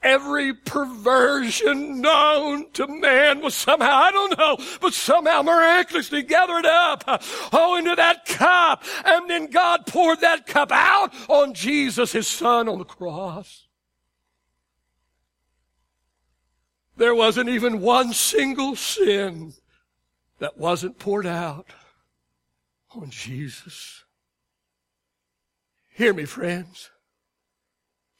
Every 0.04 0.54
perversion 0.54 2.02
known 2.02 2.72
to 2.74 2.88
man 2.88 3.42
was 3.42 3.56
somehow, 3.56 3.96
I 3.96 4.12
don't 4.12 4.38
know, 4.38 4.58
but 4.80 4.94
somehow 4.94 5.42
miraculously 5.42 6.22
gathered 6.22 6.68
up, 6.68 7.04
oh, 7.52 7.78
into 7.78 7.96
that 7.96 8.26
cup. 8.26 8.84
And 9.04 9.28
then 9.30 9.48
God 9.48 9.88
poured 9.88 10.22
that 10.22 10.46
cup 10.46 10.72
out 10.72 11.14
on 11.28 11.56
Jesus, 11.56 12.12
his 12.12 12.28
son, 12.28 12.70
on 12.70 12.78
the 12.78 12.86
cross. 12.86 13.68
There 16.96 17.16
wasn't 17.16 17.50
even 17.50 17.82
one 17.82 18.14
single 18.14 18.76
sin 18.76 19.54
that 20.40 20.58
wasn't 20.58 21.00
poured 21.00 21.28
out 21.28 21.72
on 22.96 23.10
Jesus. 23.10 24.04
Hear 25.90 26.14
me, 26.14 26.26
friends. 26.26 26.92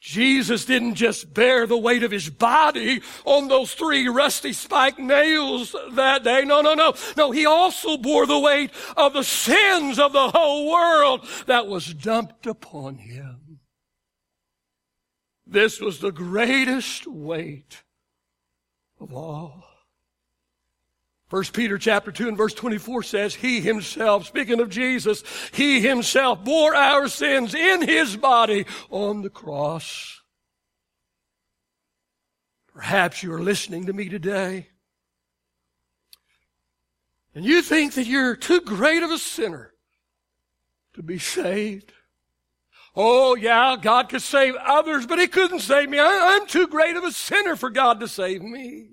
Jesus 0.00 0.64
didn't 0.64 0.94
just 0.94 1.34
bear 1.34 1.66
the 1.66 1.76
weight 1.76 2.04
of 2.04 2.12
his 2.12 2.30
body 2.30 3.02
on 3.24 3.48
those 3.48 3.74
three 3.74 4.06
rusty 4.08 4.52
spike 4.52 4.98
nails 4.98 5.74
that 5.92 6.22
day. 6.22 6.44
No, 6.44 6.60
no, 6.60 6.74
no. 6.74 6.94
No, 7.16 7.32
he 7.32 7.46
also 7.46 7.96
bore 7.96 8.24
the 8.24 8.38
weight 8.38 8.70
of 8.96 9.12
the 9.12 9.24
sins 9.24 9.98
of 9.98 10.12
the 10.12 10.30
whole 10.30 10.70
world 10.70 11.26
that 11.46 11.66
was 11.66 11.92
dumped 11.92 12.46
upon 12.46 12.98
him. 12.98 13.58
This 15.44 15.80
was 15.80 15.98
the 15.98 16.12
greatest 16.12 17.06
weight 17.06 17.82
of 19.00 19.12
all. 19.12 19.67
First 21.28 21.52
Peter 21.52 21.76
chapter 21.76 22.10
2 22.10 22.28
and 22.28 22.36
verse 22.36 22.54
24 22.54 23.02
says, 23.02 23.34
He 23.34 23.60
himself, 23.60 24.26
speaking 24.26 24.60
of 24.60 24.70
Jesus, 24.70 25.22
He 25.52 25.80
himself 25.80 26.42
bore 26.42 26.74
our 26.74 27.06
sins 27.08 27.54
in 27.54 27.86
His 27.86 28.16
body 28.16 28.64
on 28.90 29.22
the 29.22 29.30
cross. 29.30 30.22
Perhaps 32.72 33.22
you're 33.22 33.42
listening 33.42 33.86
to 33.86 33.92
me 33.92 34.08
today 34.08 34.68
and 37.38 37.46
you 37.46 37.62
think 37.62 37.94
that 37.94 38.06
you're 38.08 38.34
too 38.34 38.60
great 38.60 39.02
of 39.04 39.12
a 39.12 39.18
sinner 39.18 39.72
to 40.94 41.04
be 41.04 41.20
saved. 41.20 41.92
Oh 42.96 43.36
yeah, 43.36 43.76
God 43.80 44.08
could 44.08 44.22
save 44.22 44.56
others, 44.56 45.06
but 45.06 45.20
He 45.20 45.28
couldn't 45.28 45.60
save 45.60 45.88
me. 45.88 46.00
I, 46.00 46.38
am 46.40 46.48
too 46.48 46.66
great 46.66 46.96
of 46.96 47.04
a 47.04 47.12
sinner 47.12 47.54
for 47.54 47.70
God 47.70 48.00
to 48.00 48.08
save 48.08 48.42
me. 48.42 48.88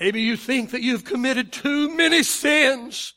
Maybe 0.00 0.22
you 0.22 0.36
think 0.36 0.70
that 0.70 0.82
you've 0.82 1.04
committed 1.04 1.52
too 1.52 1.94
many 1.94 2.22
sins. 2.22 3.14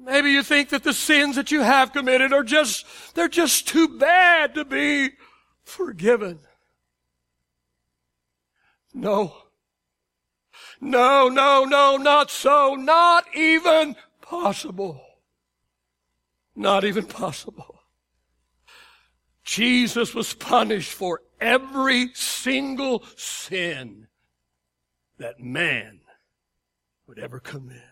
Maybe 0.00 0.30
you 0.30 0.42
think 0.42 0.70
that 0.70 0.84
the 0.84 0.92
sins 0.92 1.36
that 1.36 1.50
you 1.50 1.60
have 1.60 1.92
committed 1.92 2.32
are 2.32 2.42
just, 2.42 2.86
they're 3.14 3.28
just 3.28 3.68
too 3.68 3.98
bad 3.98 4.54
to 4.54 4.64
be 4.64 5.10
forgiven. 5.62 6.40
No. 8.92 9.34
No, 10.80 11.28
no, 11.28 11.64
no, 11.64 11.96
not 11.96 12.30
so. 12.30 12.74
Not 12.74 13.24
even 13.34 13.96
possible. 14.20 15.00
Not 16.56 16.84
even 16.84 17.06
possible. 17.06 17.80
Jesus 19.44 20.14
was 20.14 20.34
punished 20.34 20.92
for 20.92 21.22
every 21.40 22.12
single 22.14 23.04
sin 23.16 24.07
that 25.18 25.40
man 25.40 26.00
would 27.06 27.18
ever 27.18 27.40
commit. 27.40 27.82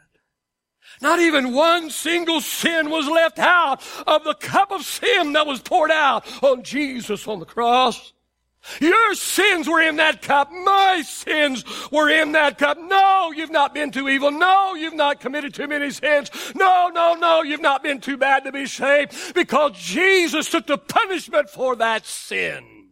Not 1.01 1.19
even 1.19 1.53
one 1.53 1.91
single 1.91 2.41
sin 2.41 2.91
was 2.91 3.09
left 3.09 3.39
out 3.39 3.83
of 4.07 4.25
the 4.25 4.35
cup 4.35 4.71
of 4.71 4.83
sin 4.83 5.33
that 5.33 5.47
was 5.47 5.61
poured 5.61 5.91
out 5.91 6.25
on 6.43 6.63
Jesus 6.63 7.27
on 7.27 7.41
the 7.41 7.45
cross. 7.45 8.13
Your 8.81 9.15
sins 9.15 9.69
were 9.69 9.81
in 9.81 9.97
that 9.97 10.23
cup. 10.23 10.51
My 10.51 11.03
sins 11.03 11.65
were 11.93 12.11
in 12.11 12.33
that 12.33 12.59
cup. 12.59 12.79
No, 12.79 13.33
you've 13.35 13.51
not 13.51 13.75
been 13.75 13.93
too 13.93 14.09
evil. 14.09 14.31
No, 14.31 14.75
you've 14.75 14.95
not 14.95 15.21
committed 15.21 15.55
too 15.55 15.69
many 15.69 15.91
sins. 15.91 16.31
No, 16.55 16.91
no, 16.93 17.15
no, 17.15 17.43
you've 17.43 17.61
not 17.61 17.83
been 17.83 18.01
too 18.01 18.17
bad 18.17 18.45
to 18.45 18.53
be 18.53 18.67
saved 18.67 19.35
because 19.35 19.73
Jesus 19.77 20.51
took 20.51 20.67
the 20.67 20.79
punishment 20.79 21.49
for 21.49 21.77
that 21.77 22.07
sin. 22.07 22.91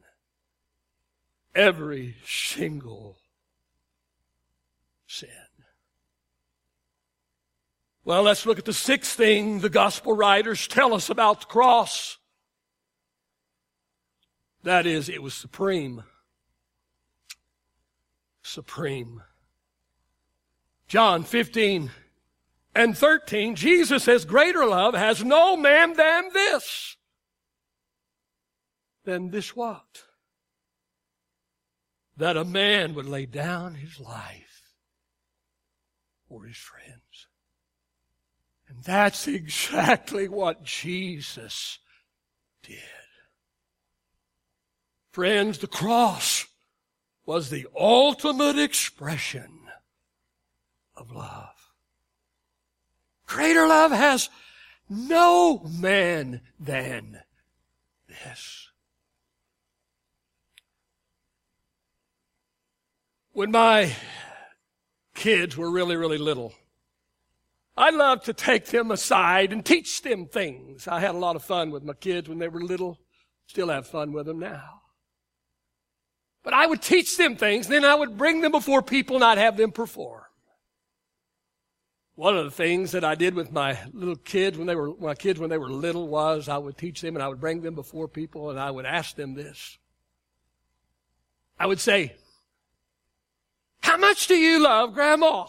Every 1.54 2.16
single 2.24 3.18
sin. 5.14 5.28
Well, 8.04 8.22
let's 8.22 8.44
look 8.44 8.58
at 8.58 8.64
the 8.66 8.72
sixth 8.72 9.16
thing 9.16 9.60
the 9.60 9.70
gospel 9.70 10.14
writers 10.14 10.68
tell 10.68 10.92
us 10.92 11.08
about 11.08 11.40
the 11.40 11.46
cross. 11.46 12.18
That 14.62 14.86
is, 14.86 15.08
it 15.08 15.22
was 15.22 15.34
supreme. 15.34 16.02
Supreme. 18.42 19.22
John 20.86 21.22
15 21.22 21.90
and 22.74 22.98
13, 22.98 23.54
Jesus 23.54 24.04
says, 24.04 24.24
Greater 24.24 24.66
love 24.66 24.94
has 24.94 25.24
no 25.24 25.56
man 25.56 25.94
than 25.94 26.28
this. 26.34 26.96
Than 29.04 29.30
this 29.30 29.54
what? 29.54 30.02
That 32.16 32.36
a 32.36 32.44
man 32.44 32.94
would 32.94 33.06
lay 33.06 33.26
down 33.26 33.76
his 33.76 33.98
life 33.98 34.53
for 36.28 36.44
his 36.44 36.56
friends. 36.56 37.28
And 38.68 38.82
that's 38.82 39.28
exactly 39.28 40.28
what 40.28 40.64
Jesus 40.64 41.78
did. 42.62 42.78
Friends, 45.12 45.58
the 45.58 45.66
cross 45.68 46.46
was 47.24 47.48
the 47.50 47.66
ultimate 47.78 48.58
expression 48.58 49.60
of 50.96 51.12
love. 51.12 51.72
Greater 53.26 53.66
love 53.66 53.92
has 53.92 54.28
no 54.88 55.62
man 55.64 56.40
than 56.60 57.20
this. 58.08 58.68
When 63.32 63.50
my 63.50 63.94
kids 65.14 65.56
were 65.56 65.70
really, 65.70 65.96
really 65.96 66.18
little, 66.18 66.52
I 67.76 67.90
loved 67.90 68.26
to 68.26 68.32
take 68.32 68.66
them 68.66 68.90
aside 68.90 69.52
and 69.52 69.64
teach 69.64 70.02
them 70.02 70.26
things. 70.26 70.86
I 70.86 71.00
had 71.00 71.14
a 71.14 71.18
lot 71.18 71.36
of 71.36 71.42
fun 71.42 71.70
with 71.70 71.82
my 71.82 71.94
kids 71.94 72.28
when 72.28 72.38
they 72.38 72.48
were 72.48 72.62
little. 72.62 73.00
Still 73.46 73.68
have 73.68 73.86
fun 73.86 74.12
with 74.12 74.26
them 74.26 74.38
now. 74.38 74.82
But 76.44 76.54
I 76.54 76.66
would 76.66 76.82
teach 76.82 77.16
them 77.16 77.36
things, 77.36 77.66
then 77.66 77.84
I 77.84 77.94
would 77.94 78.16
bring 78.16 78.42
them 78.42 78.52
before 78.52 78.82
people 78.82 79.16
and 79.16 79.24
I'd 79.24 79.38
have 79.38 79.56
them 79.56 79.72
perform. 79.72 80.22
One 82.16 82.36
of 82.36 82.44
the 82.44 82.50
things 82.50 82.92
that 82.92 83.02
I 83.02 83.16
did 83.16 83.34
with 83.34 83.50
my 83.50 83.76
little 83.92 84.14
kids 84.14 84.56
when 84.56 84.68
they 84.68 84.76
were, 84.76 84.94
my 85.00 85.14
kids 85.14 85.40
when 85.40 85.50
they 85.50 85.58
were 85.58 85.70
little 85.70 86.06
was 86.06 86.48
I 86.48 86.58
would 86.58 86.78
teach 86.78 87.00
them 87.00 87.16
and 87.16 87.22
I 87.22 87.28
would 87.28 87.40
bring 87.40 87.62
them 87.62 87.74
before 87.74 88.06
people 88.06 88.50
and 88.50 88.60
I 88.60 88.70
would 88.70 88.86
ask 88.86 89.16
them 89.16 89.34
this. 89.34 89.78
I 91.58 91.66
would 91.66 91.80
say, 91.80 92.14
how 93.84 93.98
much 93.98 94.26
do 94.26 94.34
you 94.34 94.62
love 94.62 94.94
grandma? 94.94 95.46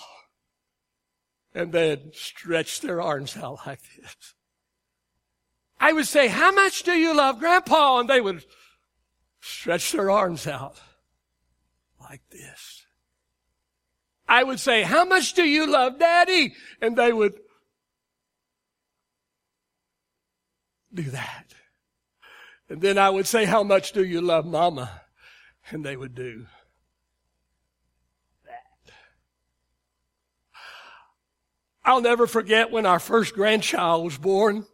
And 1.54 1.72
they'd 1.72 2.14
stretch 2.14 2.82
their 2.82 3.02
arms 3.02 3.38
out 3.38 3.60
like 3.66 3.80
this. 3.96 4.34
I 5.80 5.94
would 5.94 6.06
say, 6.06 6.28
how 6.28 6.52
much 6.52 6.84
do 6.84 6.92
you 6.92 7.16
love 7.16 7.40
grandpa? 7.40 8.00
And 8.00 8.10
they 8.10 8.20
would 8.20 8.44
stretch 9.40 9.94
their 9.94 10.12
arms 10.12 10.48
out 10.48 10.82
like 12.02 12.24
this. 12.30 12.86
I 14.28 14.44
would 14.44 14.60
say, 14.60 14.84
how 14.84 15.06
much 15.06 15.34
do 15.34 15.44
you 15.44 15.66
love 15.66 15.98
daddy? 15.98 16.56
And 16.82 16.98
they 16.98 17.14
would 17.14 17.40
do 20.94 21.04
that. 21.04 21.54
And 22.68 22.82
then 22.82 22.98
I 22.98 23.10
would 23.10 23.28
say, 23.28 23.46
how 23.46 23.64
much 23.64 23.94
do 23.94 24.04
you 24.04 24.20
love 24.20 24.46
mama? 24.46 25.04
And 25.70 25.86
they 25.86 25.96
would 25.96 26.16
do 26.16 26.48
that. 28.46 28.94
I'll 31.86 32.02
never 32.02 32.28
forget 32.28 32.72
when 32.72 32.86
our 32.86 33.00
first 33.00 33.36
grandchild 33.36 34.04
was 34.04 34.18
born. 34.18 34.66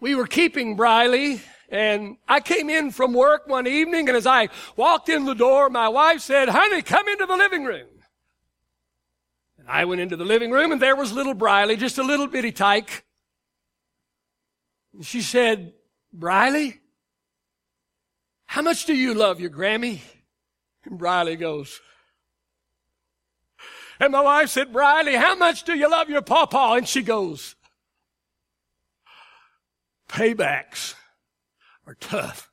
We 0.00 0.14
were 0.14 0.26
keeping 0.26 0.76
Briley 0.76 1.40
and 1.68 2.16
I 2.28 2.40
came 2.40 2.70
in 2.70 2.90
from 2.90 3.12
work 3.12 3.48
one 3.48 3.66
evening, 3.66 4.08
and 4.08 4.16
as 4.16 4.26
I 4.26 4.48
walked 4.76 5.08
in 5.08 5.24
the 5.24 5.34
door, 5.34 5.68
my 5.68 5.88
wife 5.88 6.20
said, 6.20 6.48
Honey, 6.48 6.82
come 6.82 7.08
into 7.08 7.26
the 7.26 7.36
living 7.36 7.64
room. 7.64 7.88
And 9.58 9.68
I 9.68 9.84
went 9.84 10.00
into 10.00 10.16
the 10.16 10.24
living 10.24 10.52
room, 10.52 10.70
and 10.70 10.80
there 10.80 10.94
was 10.94 11.12
little 11.12 11.34
Briley, 11.34 11.76
just 11.76 11.98
a 11.98 12.04
little 12.04 12.28
bitty 12.28 12.52
tyke. 12.52 13.04
And 14.94 15.04
she 15.04 15.22
said, 15.22 15.72
Briley, 16.12 16.80
how 18.44 18.62
much 18.62 18.86
do 18.86 18.94
you 18.94 19.12
love 19.12 19.40
your 19.40 19.50
Grammy? 19.50 20.00
And 20.84 20.98
Briley 20.98 21.34
goes, 21.34 21.80
and 24.00 24.12
my 24.12 24.20
wife 24.20 24.50
said, 24.50 24.72
Briley, 24.72 25.16
how 25.16 25.34
much 25.34 25.64
do 25.64 25.74
you 25.74 25.90
love 25.90 26.10
your 26.10 26.22
papa? 26.22 26.74
And 26.76 26.86
she 26.86 27.02
goes, 27.02 27.54
paybacks 30.08 30.94
are 31.86 31.94
tough. 31.94 32.50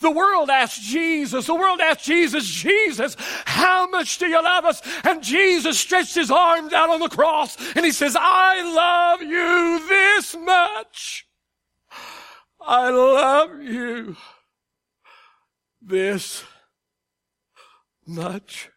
The 0.00 0.10
world 0.10 0.50
asked 0.50 0.82
Jesus, 0.82 1.46
the 1.46 1.54
world 1.54 1.80
asked 1.80 2.04
Jesus, 2.04 2.44
Jesus, 2.44 3.16
how 3.46 3.88
much 3.88 4.18
do 4.18 4.26
you 4.26 4.42
love 4.42 4.64
us? 4.64 4.82
And 5.04 5.22
Jesus 5.22 5.78
stretched 5.78 6.14
his 6.14 6.30
arms 6.30 6.72
out 6.72 6.90
on 6.90 7.00
the 7.00 7.08
cross 7.08 7.56
and 7.74 7.84
he 7.84 7.92
says, 7.92 8.16
I 8.18 8.62
love 8.62 9.22
you 9.22 9.88
this 9.88 10.36
much. 10.36 11.26
I 12.60 12.90
love 12.90 13.62
you 13.62 14.16
this 15.80 16.44
much. 18.06 18.70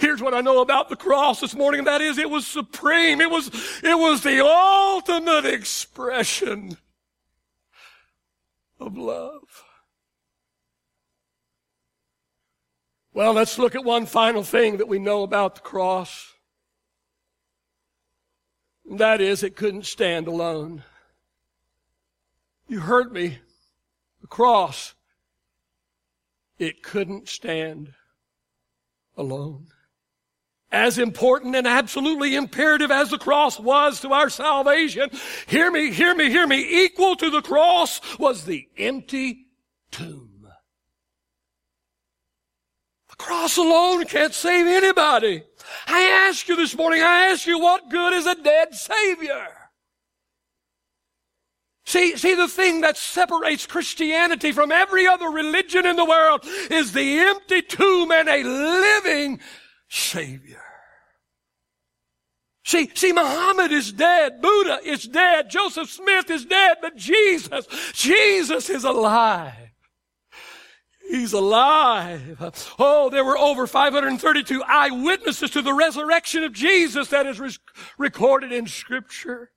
Here's 0.00 0.22
what 0.22 0.32
I 0.32 0.40
know 0.40 0.62
about 0.62 0.88
the 0.88 0.96
cross 0.96 1.40
this 1.40 1.54
morning, 1.54 1.80
and 1.80 1.86
that 1.86 2.00
is 2.00 2.16
it 2.16 2.30
was 2.30 2.46
supreme. 2.46 3.20
It 3.20 3.30
was, 3.30 3.48
it 3.84 3.98
was 3.98 4.22
the 4.22 4.42
ultimate 4.42 5.44
expression 5.44 6.78
of 8.80 8.96
love. 8.96 9.64
Well, 13.12 13.34
let's 13.34 13.58
look 13.58 13.74
at 13.74 13.84
one 13.84 14.06
final 14.06 14.42
thing 14.42 14.78
that 14.78 14.88
we 14.88 14.98
know 14.98 15.22
about 15.22 15.56
the 15.56 15.60
cross. 15.60 16.32
And 18.88 18.98
that 19.00 19.20
is, 19.20 19.42
it 19.42 19.54
couldn't 19.54 19.84
stand 19.84 20.26
alone. 20.26 20.82
You 22.68 22.80
heard 22.80 23.12
me. 23.12 23.38
The 24.22 24.28
cross, 24.28 24.94
it 26.58 26.82
couldn't 26.82 27.28
stand 27.28 27.92
alone. 29.14 29.66
As 30.72 30.98
important 30.98 31.56
and 31.56 31.66
absolutely 31.66 32.36
imperative 32.36 32.92
as 32.92 33.10
the 33.10 33.18
cross 33.18 33.58
was 33.58 34.00
to 34.00 34.12
our 34.12 34.30
salvation, 34.30 35.10
hear 35.46 35.70
me, 35.70 35.90
hear 35.90 36.14
me, 36.14 36.30
hear 36.30 36.46
me, 36.46 36.84
equal 36.84 37.16
to 37.16 37.28
the 37.28 37.42
cross 37.42 38.00
was 38.18 38.44
the 38.44 38.68
empty 38.78 39.46
tomb. 39.90 40.46
The 43.08 43.16
cross 43.16 43.56
alone 43.56 44.04
can't 44.04 44.32
save 44.32 44.66
anybody. 44.66 45.42
I 45.88 46.28
ask 46.28 46.46
you 46.46 46.54
this 46.54 46.76
morning, 46.76 47.02
I 47.02 47.26
ask 47.26 47.46
you, 47.46 47.58
what 47.58 47.90
good 47.90 48.12
is 48.12 48.26
a 48.26 48.36
dead 48.36 48.72
Savior? 48.74 49.48
See, 51.84 52.16
see, 52.16 52.36
the 52.36 52.46
thing 52.46 52.82
that 52.82 52.96
separates 52.96 53.66
Christianity 53.66 54.52
from 54.52 54.70
every 54.70 55.08
other 55.08 55.28
religion 55.28 55.86
in 55.86 55.96
the 55.96 56.04
world 56.04 56.44
is 56.70 56.92
the 56.92 57.18
empty 57.18 57.62
tomb 57.62 58.12
and 58.12 58.28
a 58.28 58.44
living 58.44 59.40
Savior. 59.90 60.62
See, 62.64 62.90
see, 62.94 63.12
Muhammad 63.12 63.72
is 63.72 63.92
dead. 63.92 64.40
Buddha 64.40 64.78
is 64.84 65.02
dead. 65.02 65.50
Joseph 65.50 65.90
Smith 65.90 66.30
is 66.30 66.44
dead. 66.44 66.78
But 66.80 66.96
Jesus, 66.96 67.66
Jesus 67.92 68.70
is 68.70 68.84
alive. 68.84 69.54
He's 71.10 71.32
alive. 71.32 72.38
Oh, 72.78 73.10
there 73.10 73.24
were 73.24 73.36
over 73.36 73.66
532 73.66 74.62
eyewitnesses 74.62 75.50
to 75.50 75.62
the 75.62 75.74
resurrection 75.74 76.44
of 76.44 76.52
Jesus 76.52 77.08
that 77.08 77.26
is 77.26 77.40
re- 77.40 77.50
recorded 77.98 78.52
in 78.52 78.68
scripture. 78.68 79.50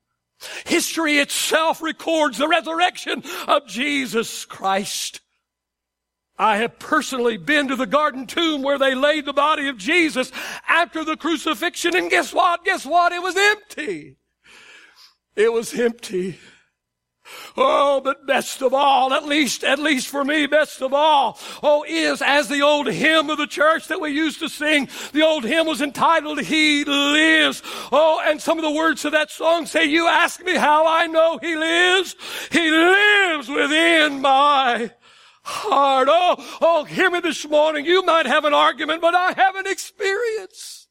History 0.66 1.20
itself 1.20 1.84
records 1.84 2.40
the 2.40 2.48
resurrection 2.48 3.24
of 3.48 3.68
Jesus 3.68 4.46
Christ. 4.46 5.22
I 6.44 6.58
have 6.58 6.78
personally 6.78 7.38
been 7.38 7.70
to 7.70 7.78
the 7.78 7.86
garden 7.86 8.28
tomb 8.28 8.64
where 8.64 8.78
they 8.78 8.96
laid 8.96 9.24
the 9.24 9.32
body 9.32 9.70
of 9.70 9.78
Jesus 9.78 10.30
after 10.68 11.06
the 11.06 11.16
crucifixion 11.16 11.96
and 11.96 12.10
guess 12.10 12.34
what? 12.34 12.66
Guess 12.66 12.86
what? 12.86 13.14
It 13.14 13.24
was 13.24 13.38
empty. 13.38 14.18
It 15.38 15.54
was 15.54 15.74
empty. 15.74 16.38
Oh, 17.56 18.02
but 18.02 18.28
best 18.28 18.62
of 18.62 18.74
all, 18.74 19.14
at 19.14 19.24
least, 19.24 19.64
at 19.64 19.80
least 19.80 20.10
for 20.10 20.26
me, 20.26 20.46
best 20.46 20.82
of 20.82 20.94
all, 20.94 21.40
oh, 21.64 21.86
is 21.88 22.22
as 22.22 22.50
the 22.50 22.62
old 22.62 22.88
hymn 22.88 23.30
of 23.30 23.38
the 23.38 23.48
church 23.48 23.88
that 23.88 24.02
we 24.02 24.10
used 24.10 24.40
to 24.40 24.50
sing. 24.50 24.90
The 25.14 25.22
old 25.22 25.46
hymn 25.46 25.66
was 25.66 25.82
entitled, 25.82 26.42
He 26.42 26.84
Lives. 26.84 27.62
Oh, 27.90 28.22
and 28.26 28.42
some 28.42 28.58
of 28.58 28.66
the 28.66 28.72
words 28.72 29.06
of 29.06 29.14
that 29.14 29.32
song 29.32 29.66
say, 29.66 29.86
You 29.86 30.08
ask 30.08 30.44
me 30.44 30.56
how 30.56 30.86
I 30.86 31.08
know 31.08 31.40
He 31.42 31.56
lives. 31.56 32.18
He 32.52 32.70
lives 32.70 33.48
within 33.48 34.20
my 34.20 34.92
heart. 35.44 36.08
Oh, 36.10 36.58
oh, 36.62 36.84
hear 36.84 37.10
me 37.10 37.20
this 37.20 37.48
morning. 37.48 37.86
You 37.86 38.04
might 38.04 38.26
have 38.26 38.46
an 38.46 38.54
argument, 38.54 39.02
but 39.02 39.16
I 39.16 39.34
have 39.34 39.56
an 39.56 39.68
experience. 39.68 40.88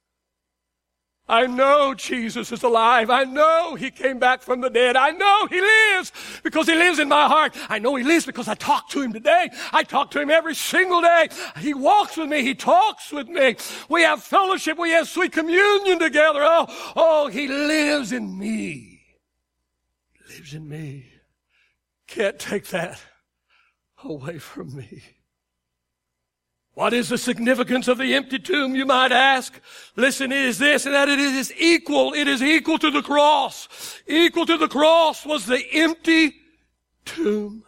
I 1.28 1.46
know 1.46 1.94
Jesus 1.94 2.50
is 2.50 2.62
alive. 2.62 3.08
I 3.08 3.24
know 3.24 3.74
He 3.74 3.90
came 3.90 4.18
back 4.18 4.42
from 4.42 4.60
the 4.60 4.68
dead. 4.68 4.96
I 4.96 5.12
know 5.12 5.46
He 5.46 5.60
lives 5.60 6.12
because 6.42 6.66
He 6.66 6.74
lives 6.74 6.98
in 6.98 7.08
my 7.08 7.26
heart. 7.26 7.56
I 7.68 7.78
know 7.78 7.94
He 7.94 8.04
lives 8.04 8.26
because 8.26 8.48
I 8.48 8.54
talk 8.54 8.88
to 8.90 9.00
Him 9.00 9.12
today. 9.12 9.48
I 9.72 9.84
talk 9.84 10.10
to 10.10 10.20
Him 10.20 10.30
every 10.30 10.54
single 10.54 11.00
day. 11.00 11.28
He 11.58 11.74
walks 11.74 12.16
with 12.16 12.28
me. 12.28 12.42
He 12.42 12.54
talks 12.54 13.12
with 13.12 13.28
me. 13.28 13.56
We 13.88 14.02
have 14.02 14.22
fellowship. 14.22 14.78
We 14.78 14.90
have 14.90 15.08
sweet 15.08 15.32
communion 15.32 16.00
together. 16.00 16.40
Oh, 16.42 16.92
oh, 16.96 17.28
He 17.28 17.48
lives 17.48 18.12
in 18.12 18.36
me. 18.38 19.00
He 20.12 20.34
lives 20.34 20.54
in 20.54 20.68
me. 20.68 21.06
Can't 22.08 22.38
take 22.38 22.66
that 22.68 23.00
away 24.04 24.38
from 24.38 24.74
me. 24.76 25.02
What 26.74 26.94
is 26.94 27.10
the 27.10 27.18
significance 27.18 27.86
of 27.86 27.98
the 27.98 28.14
empty 28.14 28.38
tomb, 28.38 28.74
you 28.74 28.86
might 28.86 29.12
ask? 29.12 29.60
Listen, 29.94 30.32
it 30.32 30.44
is 30.44 30.58
this, 30.58 30.86
and 30.86 30.94
that 30.94 31.08
it 31.08 31.18
is 31.18 31.52
equal. 31.58 32.14
It 32.14 32.26
is 32.26 32.42
equal 32.42 32.78
to 32.78 32.90
the 32.90 33.02
cross. 33.02 33.68
Equal 34.06 34.46
to 34.46 34.56
the 34.56 34.68
cross 34.68 35.26
was 35.26 35.44
the 35.44 35.62
empty 35.72 36.34
tomb. 37.04 37.64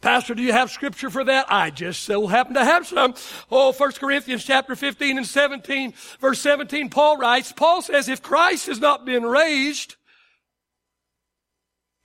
Pastor, 0.00 0.34
do 0.34 0.42
you 0.42 0.52
have 0.52 0.70
scripture 0.70 1.10
for 1.10 1.22
that? 1.24 1.46
I 1.52 1.70
just 1.70 2.02
so 2.02 2.26
happen 2.26 2.54
to 2.54 2.64
have 2.64 2.86
some. 2.86 3.14
Oh, 3.50 3.72
1 3.72 3.92
Corinthians 3.92 4.44
chapter 4.44 4.74
15 4.74 5.18
and 5.18 5.26
17, 5.26 5.92
verse 6.20 6.40
17, 6.40 6.88
Paul 6.88 7.18
writes, 7.18 7.52
Paul 7.52 7.82
says, 7.82 8.08
if 8.08 8.22
Christ 8.22 8.66
has 8.66 8.80
not 8.80 9.04
been 9.04 9.24
raised, 9.24 9.96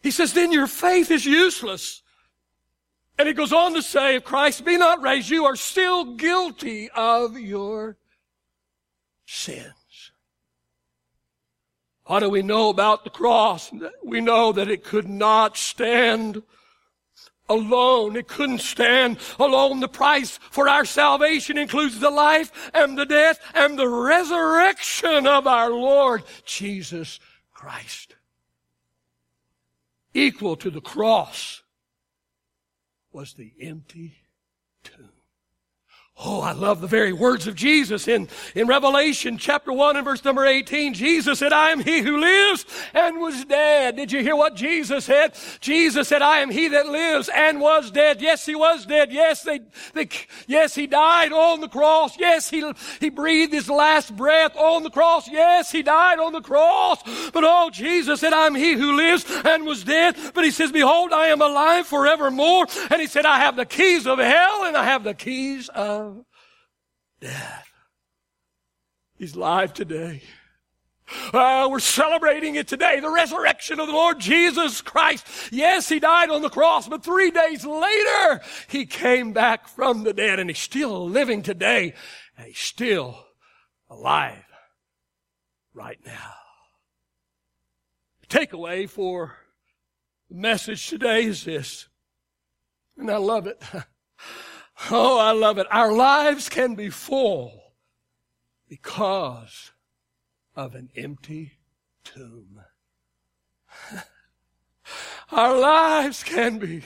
he 0.04 0.12
says, 0.12 0.34
then 0.34 0.52
your 0.52 0.68
faith 0.68 1.10
is 1.10 1.26
useless. 1.26 2.04
And 3.18 3.28
he 3.28 3.34
goes 3.34 3.54
on 3.54 3.74
to 3.74 3.82
say, 3.82 4.16
if 4.16 4.24
Christ 4.26 4.66
be 4.66 4.78
not 4.78 5.02
raised, 5.02 5.30
you 5.30 5.46
are 5.46 5.56
still 5.56 6.16
guilty 6.16 6.90
of 6.94 7.40
your 7.40 7.98
sins. 9.26 10.12
What 12.06 12.20
do 12.20 12.30
we 12.30 12.42
know 12.42 12.70
about 12.70 13.04
the 13.04 13.10
cross? 13.10 13.72
We 14.04 14.22
know 14.22 14.52
that 14.52 14.70
it 14.70 14.84
could 14.84 15.08
not 15.08 15.58
stand 15.58 16.44
alone. 17.48 18.16
It 18.16 18.28
couldn't 18.28 18.62
stand 18.62 19.18
alone. 19.40 19.80
The 19.80 19.88
price 19.88 20.38
for 20.52 20.68
our 20.68 20.86
salvation 20.86 21.58
includes 21.58 22.00
the 22.00 22.10
life 22.10 22.70
and 22.74 22.98
the 22.98 23.06
death 23.06 23.40
and 23.54 23.80
the 23.80 23.88
resurrection 23.88 25.26
of 25.26 25.48
our 25.48 25.72
Lord 25.72 26.24
Jesus 26.44 27.20
Christ. 27.54 28.16
Equal 30.14 30.56
to 30.58 30.70
the 30.70 30.82
cross 30.82 31.55
was 33.16 33.34
the 33.36 33.54
empty 33.62 34.14
tomb. 34.84 35.25
Oh, 36.18 36.40
I 36.40 36.54
love 36.54 36.80
the 36.80 36.88
very 36.88 37.12
words 37.12 37.46
of 37.46 37.56
Jesus 37.56 38.08
in, 38.08 38.30
in 38.56 38.68
Revelation 38.68 39.38
chapter 39.38 39.74
1 39.74 39.98
and 39.98 40.06
verse 40.06 40.24
number 40.24 40.46
18. 40.46 40.94
Jesus 40.94 41.40
said, 41.40 41.52
I 41.52 41.72
am 41.72 41.82
he 41.82 42.00
who 42.00 42.18
lives 42.18 42.66
and 42.94 43.20
was 43.20 43.44
dead. 43.44 43.98
Did 43.98 44.14
you 44.14 44.22
hear 44.22 44.36
what 44.38 44.56
Jesus 44.56 45.04
said? 45.04 45.38
Jesus 45.60 46.08
said, 46.08 46.22
I 46.22 46.40
am 46.40 46.52
he 46.52 46.70
that 46.70 46.88
lives 46.88 47.30
and 47.36 47.60
was 47.60 47.92
dead. 47.92 48.22
Yes, 48.22 48.46
he 48.46 48.56
was 48.56 48.86
dead. 48.86 49.12
Yes, 49.12 49.44
they, 49.44 49.60
they, 49.94 50.08
yes, 50.48 50.74
he 50.74 50.88
died 50.88 51.34
on 51.34 51.60
the 51.60 51.68
cross. 51.68 52.18
Yes, 52.18 52.50
he, 52.50 52.64
he 53.02 53.10
breathed 53.10 53.52
his 53.52 53.70
last 53.70 54.16
breath 54.16 54.56
on 54.56 54.84
the 54.84 54.92
cross. 54.92 55.30
Yes, 55.30 55.70
he 55.70 55.84
died 55.84 56.20
on 56.20 56.32
the 56.32 56.42
cross. 56.42 57.04
But 57.34 57.44
oh, 57.46 57.70
Jesus 57.74 58.22
said, 58.22 58.32
I'm 58.32 58.56
he 58.56 58.72
who 58.72 58.96
lives 58.96 59.26
and 59.44 59.66
was 59.66 59.84
dead. 59.84 60.16
But 60.34 60.46
he 60.46 60.52
says, 60.52 60.72
behold, 60.72 61.12
I 61.12 61.28
am 61.28 61.42
alive 61.42 61.88
forevermore. 61.88 62.68
And 62.90 63.02
he 63.02 63.08
said, 63.08 63.26
I 63.26 63.40
have 63.40 63.58
the 63.58 63.66
keys 63.66 64.08
of 64.08 64.18
hell 64.18 64.64
and 64.64 64.78
I 64.78 64.86
have 64.86 65.04
the 65.04 65.14
keys 65.14 65.68
of 65.76 66.05
death. 67.20 67.68
He's 69.18 69.36
alive 69.36 69.74
today. 69.74 70.22
Uh, 71.32 71.68
we're 71.70 71.80
celebrating 71.80 72.56
it 72.56 72.68
today, 72.68 73.00
the 73.00 73.10
resurrection 73.10 73.80
of 73.80 73.88
the 73.88 73.94
Lord 73.94 74.20
Jesus 74.20 74.82
Christ. 74.82 75.26
Yes, 75.52 75.88
He 75.88 76.00
died 76.00 76.32
on 76.32 76.42
the 76.42 76.50
cross, 76.50 76.88
but 76.88 77.04
three 77.04 77.30
days 77.30 77.64
later, 77.64 78.42
He 78.68 78.86
came 78.86 79.32
back 79.32 79.68
from 79.68 80.04
the 80.04 80.14
dead 80.14 80.40
and 80.40 80.50
He's 80.50 80.60
still 80.60 81.08
living 81.08 81.44
today 81.44 81.94
and 82.38 82.48
He's 82.48 82.58
still 82.58 83.24
alive 83.90 84.44
right 85.74 86.00
now. 86.06 86.34
The 88.22 88.40
takeaway 88.40 88.90
for 88.90 89.36
the 90.30 90.36
message 90.36 90.88
today 90.88 91.26
is 91.26 91.44
this, 91.44 91.88
and 92.98 93.12
I 93.12 93.18
love 93.18 93.46
it. 93.46 93.62
Oh, 94.92 95.18
I 95.20 95.32
love 95.32 95.58
it. 95.58 95.68
Our 95.72 95.94
lives 95.94 96.50
can 96.50 96.76
be 96.76 96.90
full 96.90 97.74
because 98.68 99.72
of 100.56 100.76
an 100.76 100.90
empty 100.96 101.54
tomb. 102.04 102.62
Our 105.32 105.58
lives 105.58 106.24
can 106.24 106.60
be 106.60 106.84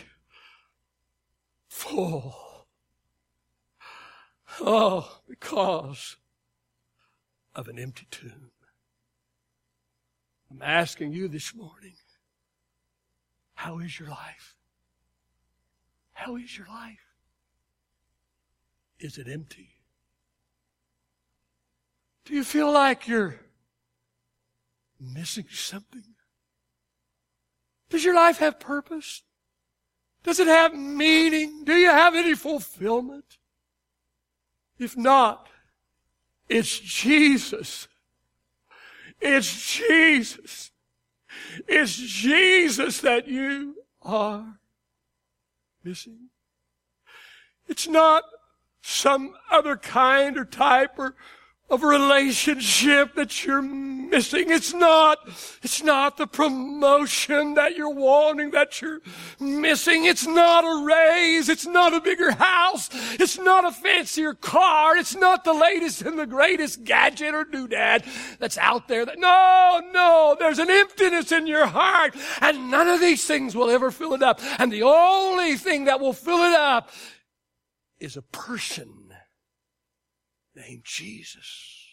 full. 1.68 2.36
Oh, 4.62 5.22
because 5.28 6.18
of 7.56 7.68
an 7.68 7.80
empty 7.80 8.08
tomb. 8.12 8.52
I'm 10.52 10.62
asking 10.62 11.14
you 11.14 11.28
this 11.28 11.54
morning, 11.54 11.96
how 13.54 13.80
is 13.80 14.00
your 14.00 14.10
life? 14.10 14.56
How 16.14 16.36
is 16.38 16.58
your 16.58 16.68
life? 16.68 17.09
Is 19.00 19.18
it 19.18 19.28
empty? 19.28 19.70
Do 22.26 22.34
you 22.34 22.44
feel 22.44 22.72
like 22.72 23.08
you're 23.08 23.40
missing 25.00 25.46
something? 25.50 26.04
Does 27.90 28.04
your 28.04 28.16
life 28.16 28.38
have 28.38 28.60
purpose? 28.60 29.24
Does 30.24 30.40
it 30.40 30.48
have 30.48 30.74
meaning? 30.74 31.64
Do 31.64 31.74
you 31.74 31.90
have 31.90 32.14
any 32.14 32.36
fulfillment? 32.36 33.38
If 34.78 34.96
not, 34.96 35.48
it's 36.48 36.78
Jesus. 36.80 37.88
It's 39.22 39.76
Jesus. 39.76 40.72
It's 41.68 41.96
Jesus 41.96 43.02
that 43.02 43.28
you 43.28 43.76
are 44.02 44.60
missing. 45.84 46.30
It's 47.68 47.88
not 47.88 48.24
some 48.90 49.36
other 49.52 49.78
kind 49.78 50.38
or 50.38 50.46
type 50.46 50.98
or 50.98 51.16
of 51.70 51.84
relationship 51.84 53.14
that 53.14 53.46
you're 53.46 53.62
missing. 53.62 54.50
It's 54.50 54.74
not, 54.74 55.20
it's 55.62 55.84
not 55.84 56.18
the 56.18 56.26
promotion 56.26 57.54
that 57.54 57.78
you're 57.78 57.94
wanting 57.94 58.52
that 58.52 58.82
you're 58.82 59.02
missing. 59.40 60.06
It's 60.06 60.26
not 60.26 60.64
a 60.64 60.84
raise. 60.84 61.48
It's 61.48 61.68
not 61.68 61.94
a 61.94 62.02
bigger 62.02 62.32
house. 62.32 62.90
It's 63.20 63.38
not 63.38 63.66
a 63.66 63.72
fancier 63.72 64.34
car. 64.34 64.98
It's 64.98 65.16
not 65.16 65.44
the 65.44 65.54
latest 65.54 66.02
and 66.02 66.18
the 66.18 66.26
greatest 66.26 66.84
gadget 66.84 67.36
or 67.36 67.46
doodad 67.46 68.04
that's 68.40 68.58
out 68.58 68.88
there 68.88 69.06
that, 69.06 69.20
no, 69.20 69.82
no, 69.94 70.36
there's 70.40 70.60
an 70.60 70.72
emptiness 70.72 71.32
in 71.32 71.46
your 71.46 71.68
heart 71.68 72.16
and 72.42 72.72
none 72.72 72.88
of 72.88 73.00
these 73.00 73.26
things 73.26 73.56
will 73.56 73.70
ever 73.70 73.92
fill 73.92 74.16
it 74.16 74.24
up. 74.24 74.42
And 74.58 74.72
the 74.72 74.84
only 74.84 75.56
thing 75.56 75.86
that 75.86 76.00
will 76.00 76.14
fill 76.14 76.40
it 76.40 76.54
up 76.54 76.90
is 78.00 78.18
a 78.18 78.22
person 78.22 79.14
named 80.56 80.84
Jesus. 80.86 81.86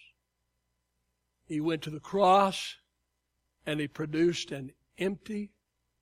He 1.47 1.61
went 1.61 1.83
to 1.83 1.90
the 1.90 2.01
cross 2.01 2.77
and 3.64 3.81
he 3.81 3.88
produced 3.88 4.51
an 4.51 4.73
empty 4.99 5.53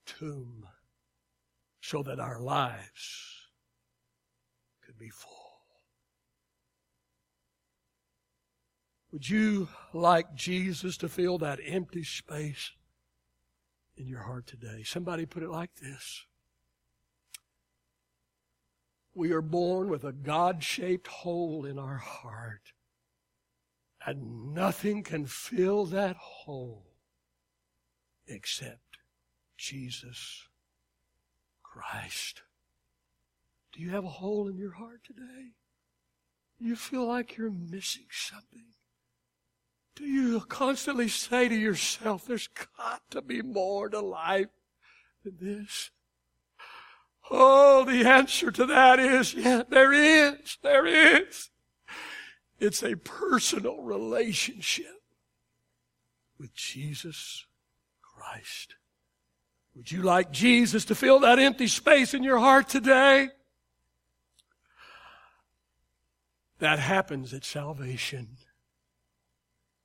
tomb 0.07 0.67
so 1.81 2.03
that 2.03 2.21
our 2.21 2.41
lives 2.41 3.49
could 4.85 4.99
be 4.99 5.11
full. 5.11 5.45
Would 9.13 9.29
you 9.29 9.69
like 9.93 10.35
Jesus 10.35 10.97
to 10.97 11.09
fill 11.09 11.39
that 11.39 11.61
empty 11.65 12.03
space 12.03 12.73
in 13.97 14.09
your 14.09 14.23
heart 14.23 14.47
today? 14.47 14.83
Somebody 14.83 15.25
put 15.25 15.45
it 15.45 15.51
like 15.51 15.77
this. 15.77 16.25
We 19.15 19.33
are 19.33 19.43
born 19.43 19.89
with 19.89 20.05
a 20.05 20.13
God 20.13 20.63
shaped 20.63 21.07
hole 21.07 21.65
in 21.65 21.79
our 21.79 21.99
heart. 21.99 22.73
And 24.05 24.53
nothing 24.53 25.03
can 25.03 25.27
fill 25.27 25.87
that 25.87 26.17
hole 26.17 26.85
except 28.27 28.99
Jesus 29.57 30.49
Christ. 31.63 32.43
Do 33.73 33.83
you 33.83 33.91
have 33.91 34.05
a 34.05 34.09
hole 34.09 34.49
in 34.49 34.57
your 34.57 34.73
heart 34.73 35.01
today? 35.05 35.53
You 36.59 36.77
feel 36.77 37.07
like 37.07 37.37
you're 37.37 37.51
missing 37.51 38.07
something? 38.11 38.67
Do 39.97 40.05
you 40.05 40.41
constantly 40.41 41.09
say 41.09 41.49
to 41.49 41.55
yourself, 41.55 42.27
there's 42.27 42.49
got 42.49 43.03
to 43.11 43.23
be 43.23 43.43
more 43.43 43.89
to 43.89 44.01
life 44.01 44.49
than 45.25 45.37
this? 45.41 45.91
Oh, 47.31 47.85
the 47.85 48.09
answer 48.09 48.51
to 48.51 48.67
that 48.67 48.99
is, 48.99 49.35
yeah, 49.35 49.63
there 49.69 49.93
is. 49.93 50.59
There 50.63 50.87
is. 50.87 51.51
It's 52.61 52.83
a 52.83 52.97
personal 52.97 53.83
relationship 53.83 55.03
with 56.39 56.55
Jesus 56.55 57.47
Christ. 58.03 58.77
Would 59.75 59.91
you 59.91 60.03
like 60.03 60.31
Jesus 60.31 60.85
to 60.87 60.95
fill 60.95 61.21
that 61.21 61.39
empty 61.39 61.67
space 61.67 62.15
in 62.15 62.23
your 62.23 62.39
heart 62.39 62.69
today? 62.69 63.31
That 66.59 66.79
happens 66.79 67.35
at 67.35 67.45
salvation. 67.45 68.37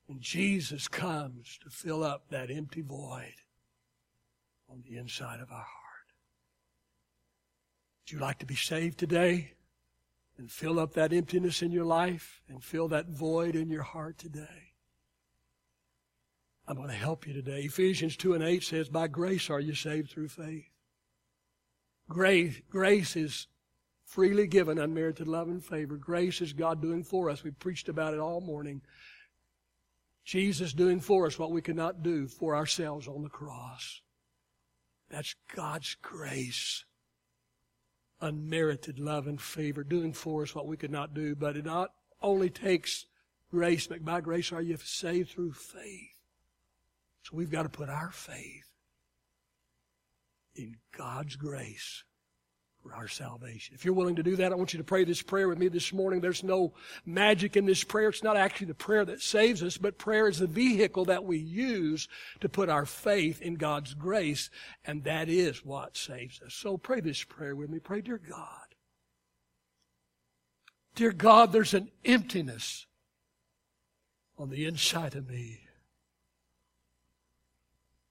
And 0.07 0.21
Jesus 0.21 0.87
comes 0.87 1.59
to 1.63 1.69
fill 1.69 2.03
up 2.03 2.29
that 2.29 2.51
empty 2.51 2.81
void 2.81 3.35
on 4.69 4.83
the 4.87 4.97
inside 4.97 5.39
of 5.39 5.51
our 5.51 5.57
heart. 5.57 5.78
Would 8.09 8.15
you 8.15 8.25
like 8.25 8.39
to 8.39 8.45
be 8.47 8.55
saved 8.55 8.97
today 8.97 9.51
and 10.39 10.49
fill 10.49 10.79
up 10.79 10.93
that 10.93 11.13
emptiness 11.13 11.61
in 11.61 11.71
your 11.71 11.85
life 11.85 12.41
and 12.49 12.63
fill 12.63 12.87
that 12.87 13.09
void 13.09 13.55
in 13.55 13.69
your 13.69 13.83
heart 13.83 14.17
today? 14.17 14.73
I'm 16.67 16.75
going 16.75 16.89
to 16.89 16.95
help 16.95 17.27
you 17.27 17.33
today. 17.33 17.61
Ephesians 17.61 18.17
2 18.17 18.33
and 18.33 18.43
8 18.43 18.63
says, 18.63 18.89
By 18.89 19.09
grace 19.09 19.51
are 19.51 19.59
you 19.59 19.75
saved 19.75 20.09
through 20.09 20.29
faith. 20.29 20.65
Grace, 22.09 22.59
grace 22.71 23.15
is 23.15 23.45
freely 24.05 24.47
given, 24.47 24.79
unmerited 24.79 25.27
love 25.27 25.47
and 25.47 25.63
favor. 25.63 25.95
Grace 25.95 26.41
is 26.41 26.51
God 26.51 26.81
doing 26.81 27.03
for 27.03 27.29
us. 27.29 27.43
We 27.43 27.51
preached 27.51 27.89
about 27.89 28.15
it 28.15 28.19
all 28.19 28.41
morning. 28.41 28.81
Jesus 30.25 30.73
doing 30.73 30.99
for 30.99 31.27
us 31.27 31.37
what 31.37 31.51
we 31.51 31.61
could 31.61 31.75
not 31.75 32.01
do 32.01 32.27
for 32.27 32.55
ourselves 32.55 33.07
on 33.07 33.21
the 33.21 33.29
cross. 33.29 34.01
That's 35.11 35.35
God's 35.53 35.95
grace 36.01 36.85
unmerited 38.21 38.99
love 38.99 39.27
and 39.27 39.41
favor, 39.41 39.83
doing 39.83 40.13
for 40.13 40.43
us 40.43 40.53
what 40.53 40.67
we 40.67 40.77
could 40.77 40.91
not 40.91 41.13
do. 41.13 41.35
But 41.35 41.57
it 41.57 41.65
not 41.65 41.93
only 42.21 42.49
takes 42.49 43.05
grace, 43.51 43.87
but 43.87 44.03
by 44.03 44.21
grace 44.21 44.51
are 44.51 44.61
you 44.61 44.77
saved 44.77 45.31
through 45.31 45.53
faith. 45.53 46.17
So 47.23 47.35
we've 47.35 47.51
got 47.51 47.63
to 47.63 47.69
put 47.69 47.89
our 47.89 48.11
faith 48.11 48.69
in 50.55 50.77
God's 50.95 51.35
grace 51.35 52.03
for 52.81 52.93
our 52.93 53.07
salvation. 53.07 53.75
If 53.75 53.83
you're 53.83 53.93
willing 53.93 54.15
to 54.15 54.23
do 54.23 54.35
that, 54.37 54.51
I 54.51 54.55
want 54.55 54.73
you 54.73 54.77
to 54.77 54.83
pray 54.83 55.03
this 55.03 55.21
prayer 55.21 55.47
with 55.47 55.57
me 55.57 55.67
this 55.67 55.91
morning. 55.91 56.21
There's 56.21 56.43
no 56.43 56.73
magic 57.05 57.57
in 57.57 57.65
this 57.65 57.83
prayer. 57.83 58.09
It's 58.09 58.23
not 58.23 58.37
actually 58.37 58.67
the 58.67 58.73
prayer 58.73 59.03
that 59.05 59.21
saves 59.21 59.61
us, 59.61 59.77
but 59.77 59.97
prayer 59.97 60.27
is 60.27 60.39
the 60.39 60.47
vehicle 60.47 61.05
that 61.05 61.25
we 61.25 61.37
use 61.37 62.07
to 62.39 62.49
put 62.49 62.69
our 62.69 62.85
faith 62.85 63.41
in 63.41 63.55
God's 63.55 63.93
grace, 63.93 64.49
and 64.85 65.03
that 65.03 65.27
is 65.29 65.65
what 65.65 65.97
saves 65.97 66.41
us. 66.41 66.53
So 66.53 66.77
pray 66.77 67.01
this 67.01 67.23
prayer 67.23 67.55
with 67.55 67.69
me. 67.69 67.79
Pray, 67.79 68.01
dear 68.01 68.17
God. 68.19 68.47
Dear 70.95 71.11
God, 71.11 71.51
there's 71.51 71.73
an 71.73 71.91
emptiness 72.03 72.85
on 74.37 74.49
the 74.49 74.65
inside 74.65 75.15
of 75.15 75.29
me. 75.29 75.61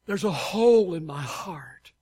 There's 0.06 0.24
a 0.24 0.30
hole 0.30 0.94
in 0.94 1.04
my 1.04 1.22
heart. 1.22 1.92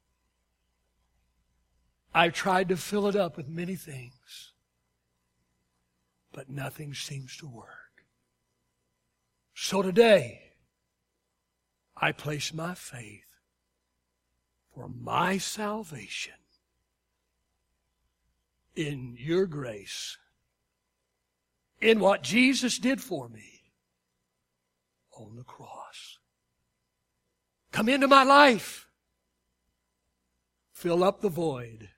I've 2.17 2.33
tried 2.33 2.71
to 2.71 2.79
fill 2.79 3.09
it 3.09 3.15
up 3.15 3.37
with 3.37 3.47
many 3.47 3.77
things, 3.77 4.55
but 6.33 6.49
nothing 6.49 6.95
seems 6.95 7.37
to 7.37 7.47
work. 7.47 8.07
So 9.55 9.83
today, 9.83 10.55
I 11.95 12.13
place 12.13 12.55
my 12.55 12.73
faith 12.73 13.27
for 14.75 14.89
my 14.89 15.37
salvation 15.37 16.33
in 18.75 19.15
your 19.19 19.45
grace, 19.45 20.17
in 21.83 22.01
what 22.01 22.23
Jesus 22.23 22.79
did 22.79 23.03
for 23.03 23.29
me 23.29 23.75
on 25.19 25.37
the 25.37 25.45
cross. 25.45 26.17
Come 27.73 27.91
into 27.91 28.09
my 28.09 28.23
life. 28.23 28.89
Fill 30.73 31.05
up 31.05 31.21
the 31.21 31.29
void 31.29 31.91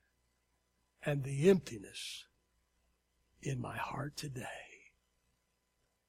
and 1.08 1.24
the 1.24 1.48
emptiness 1.48 2.26
in 3.40 3.58
my 3.60 3.76
heart 3.76 4.14
today. 4.14 4.44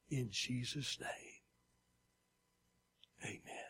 In 0.09 0.27
Jesus' 0.29 0.97
name. 0.99 1.39
Amen. 3.23 3.69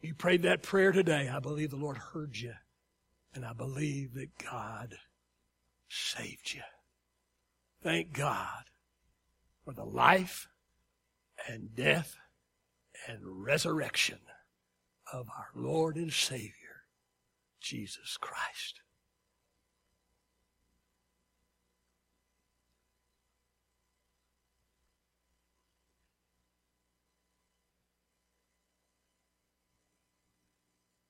You 0.00 0.14
prayed 0.14 0.42
that 0.42 0.62
prayer 0.62 0.90
today. 0.90 1.28
I 1.28 1.38
believe 1.38 1.70
the 1.70 1.76
Lord 1.76 1.96
heard 1.96 2.36
you. 2.36 2.54
And 3.34 3.44
I 3.44 3.52
believe 3.52 4.14
that 4.14 4.36
God 4.38 4.96
saved 5.88 6.54
you. 6.54 6.62
Thank 7.80 8.12
God 8.12 8.64
for 9.64 9.72
the 9.72 9.84
life 9.84 10.48
and 11.48 11.74
death 11.76 12.16
and 13.06 13.44
resurrection 13.44 14.18
of 15.12 15.28
our 15.28 15.50
Lord 15.54 15.94
and 15.94 16.12
Savior, 16.12 16.82
Jesus 17.60 18.16
Christ. 18.20 18.80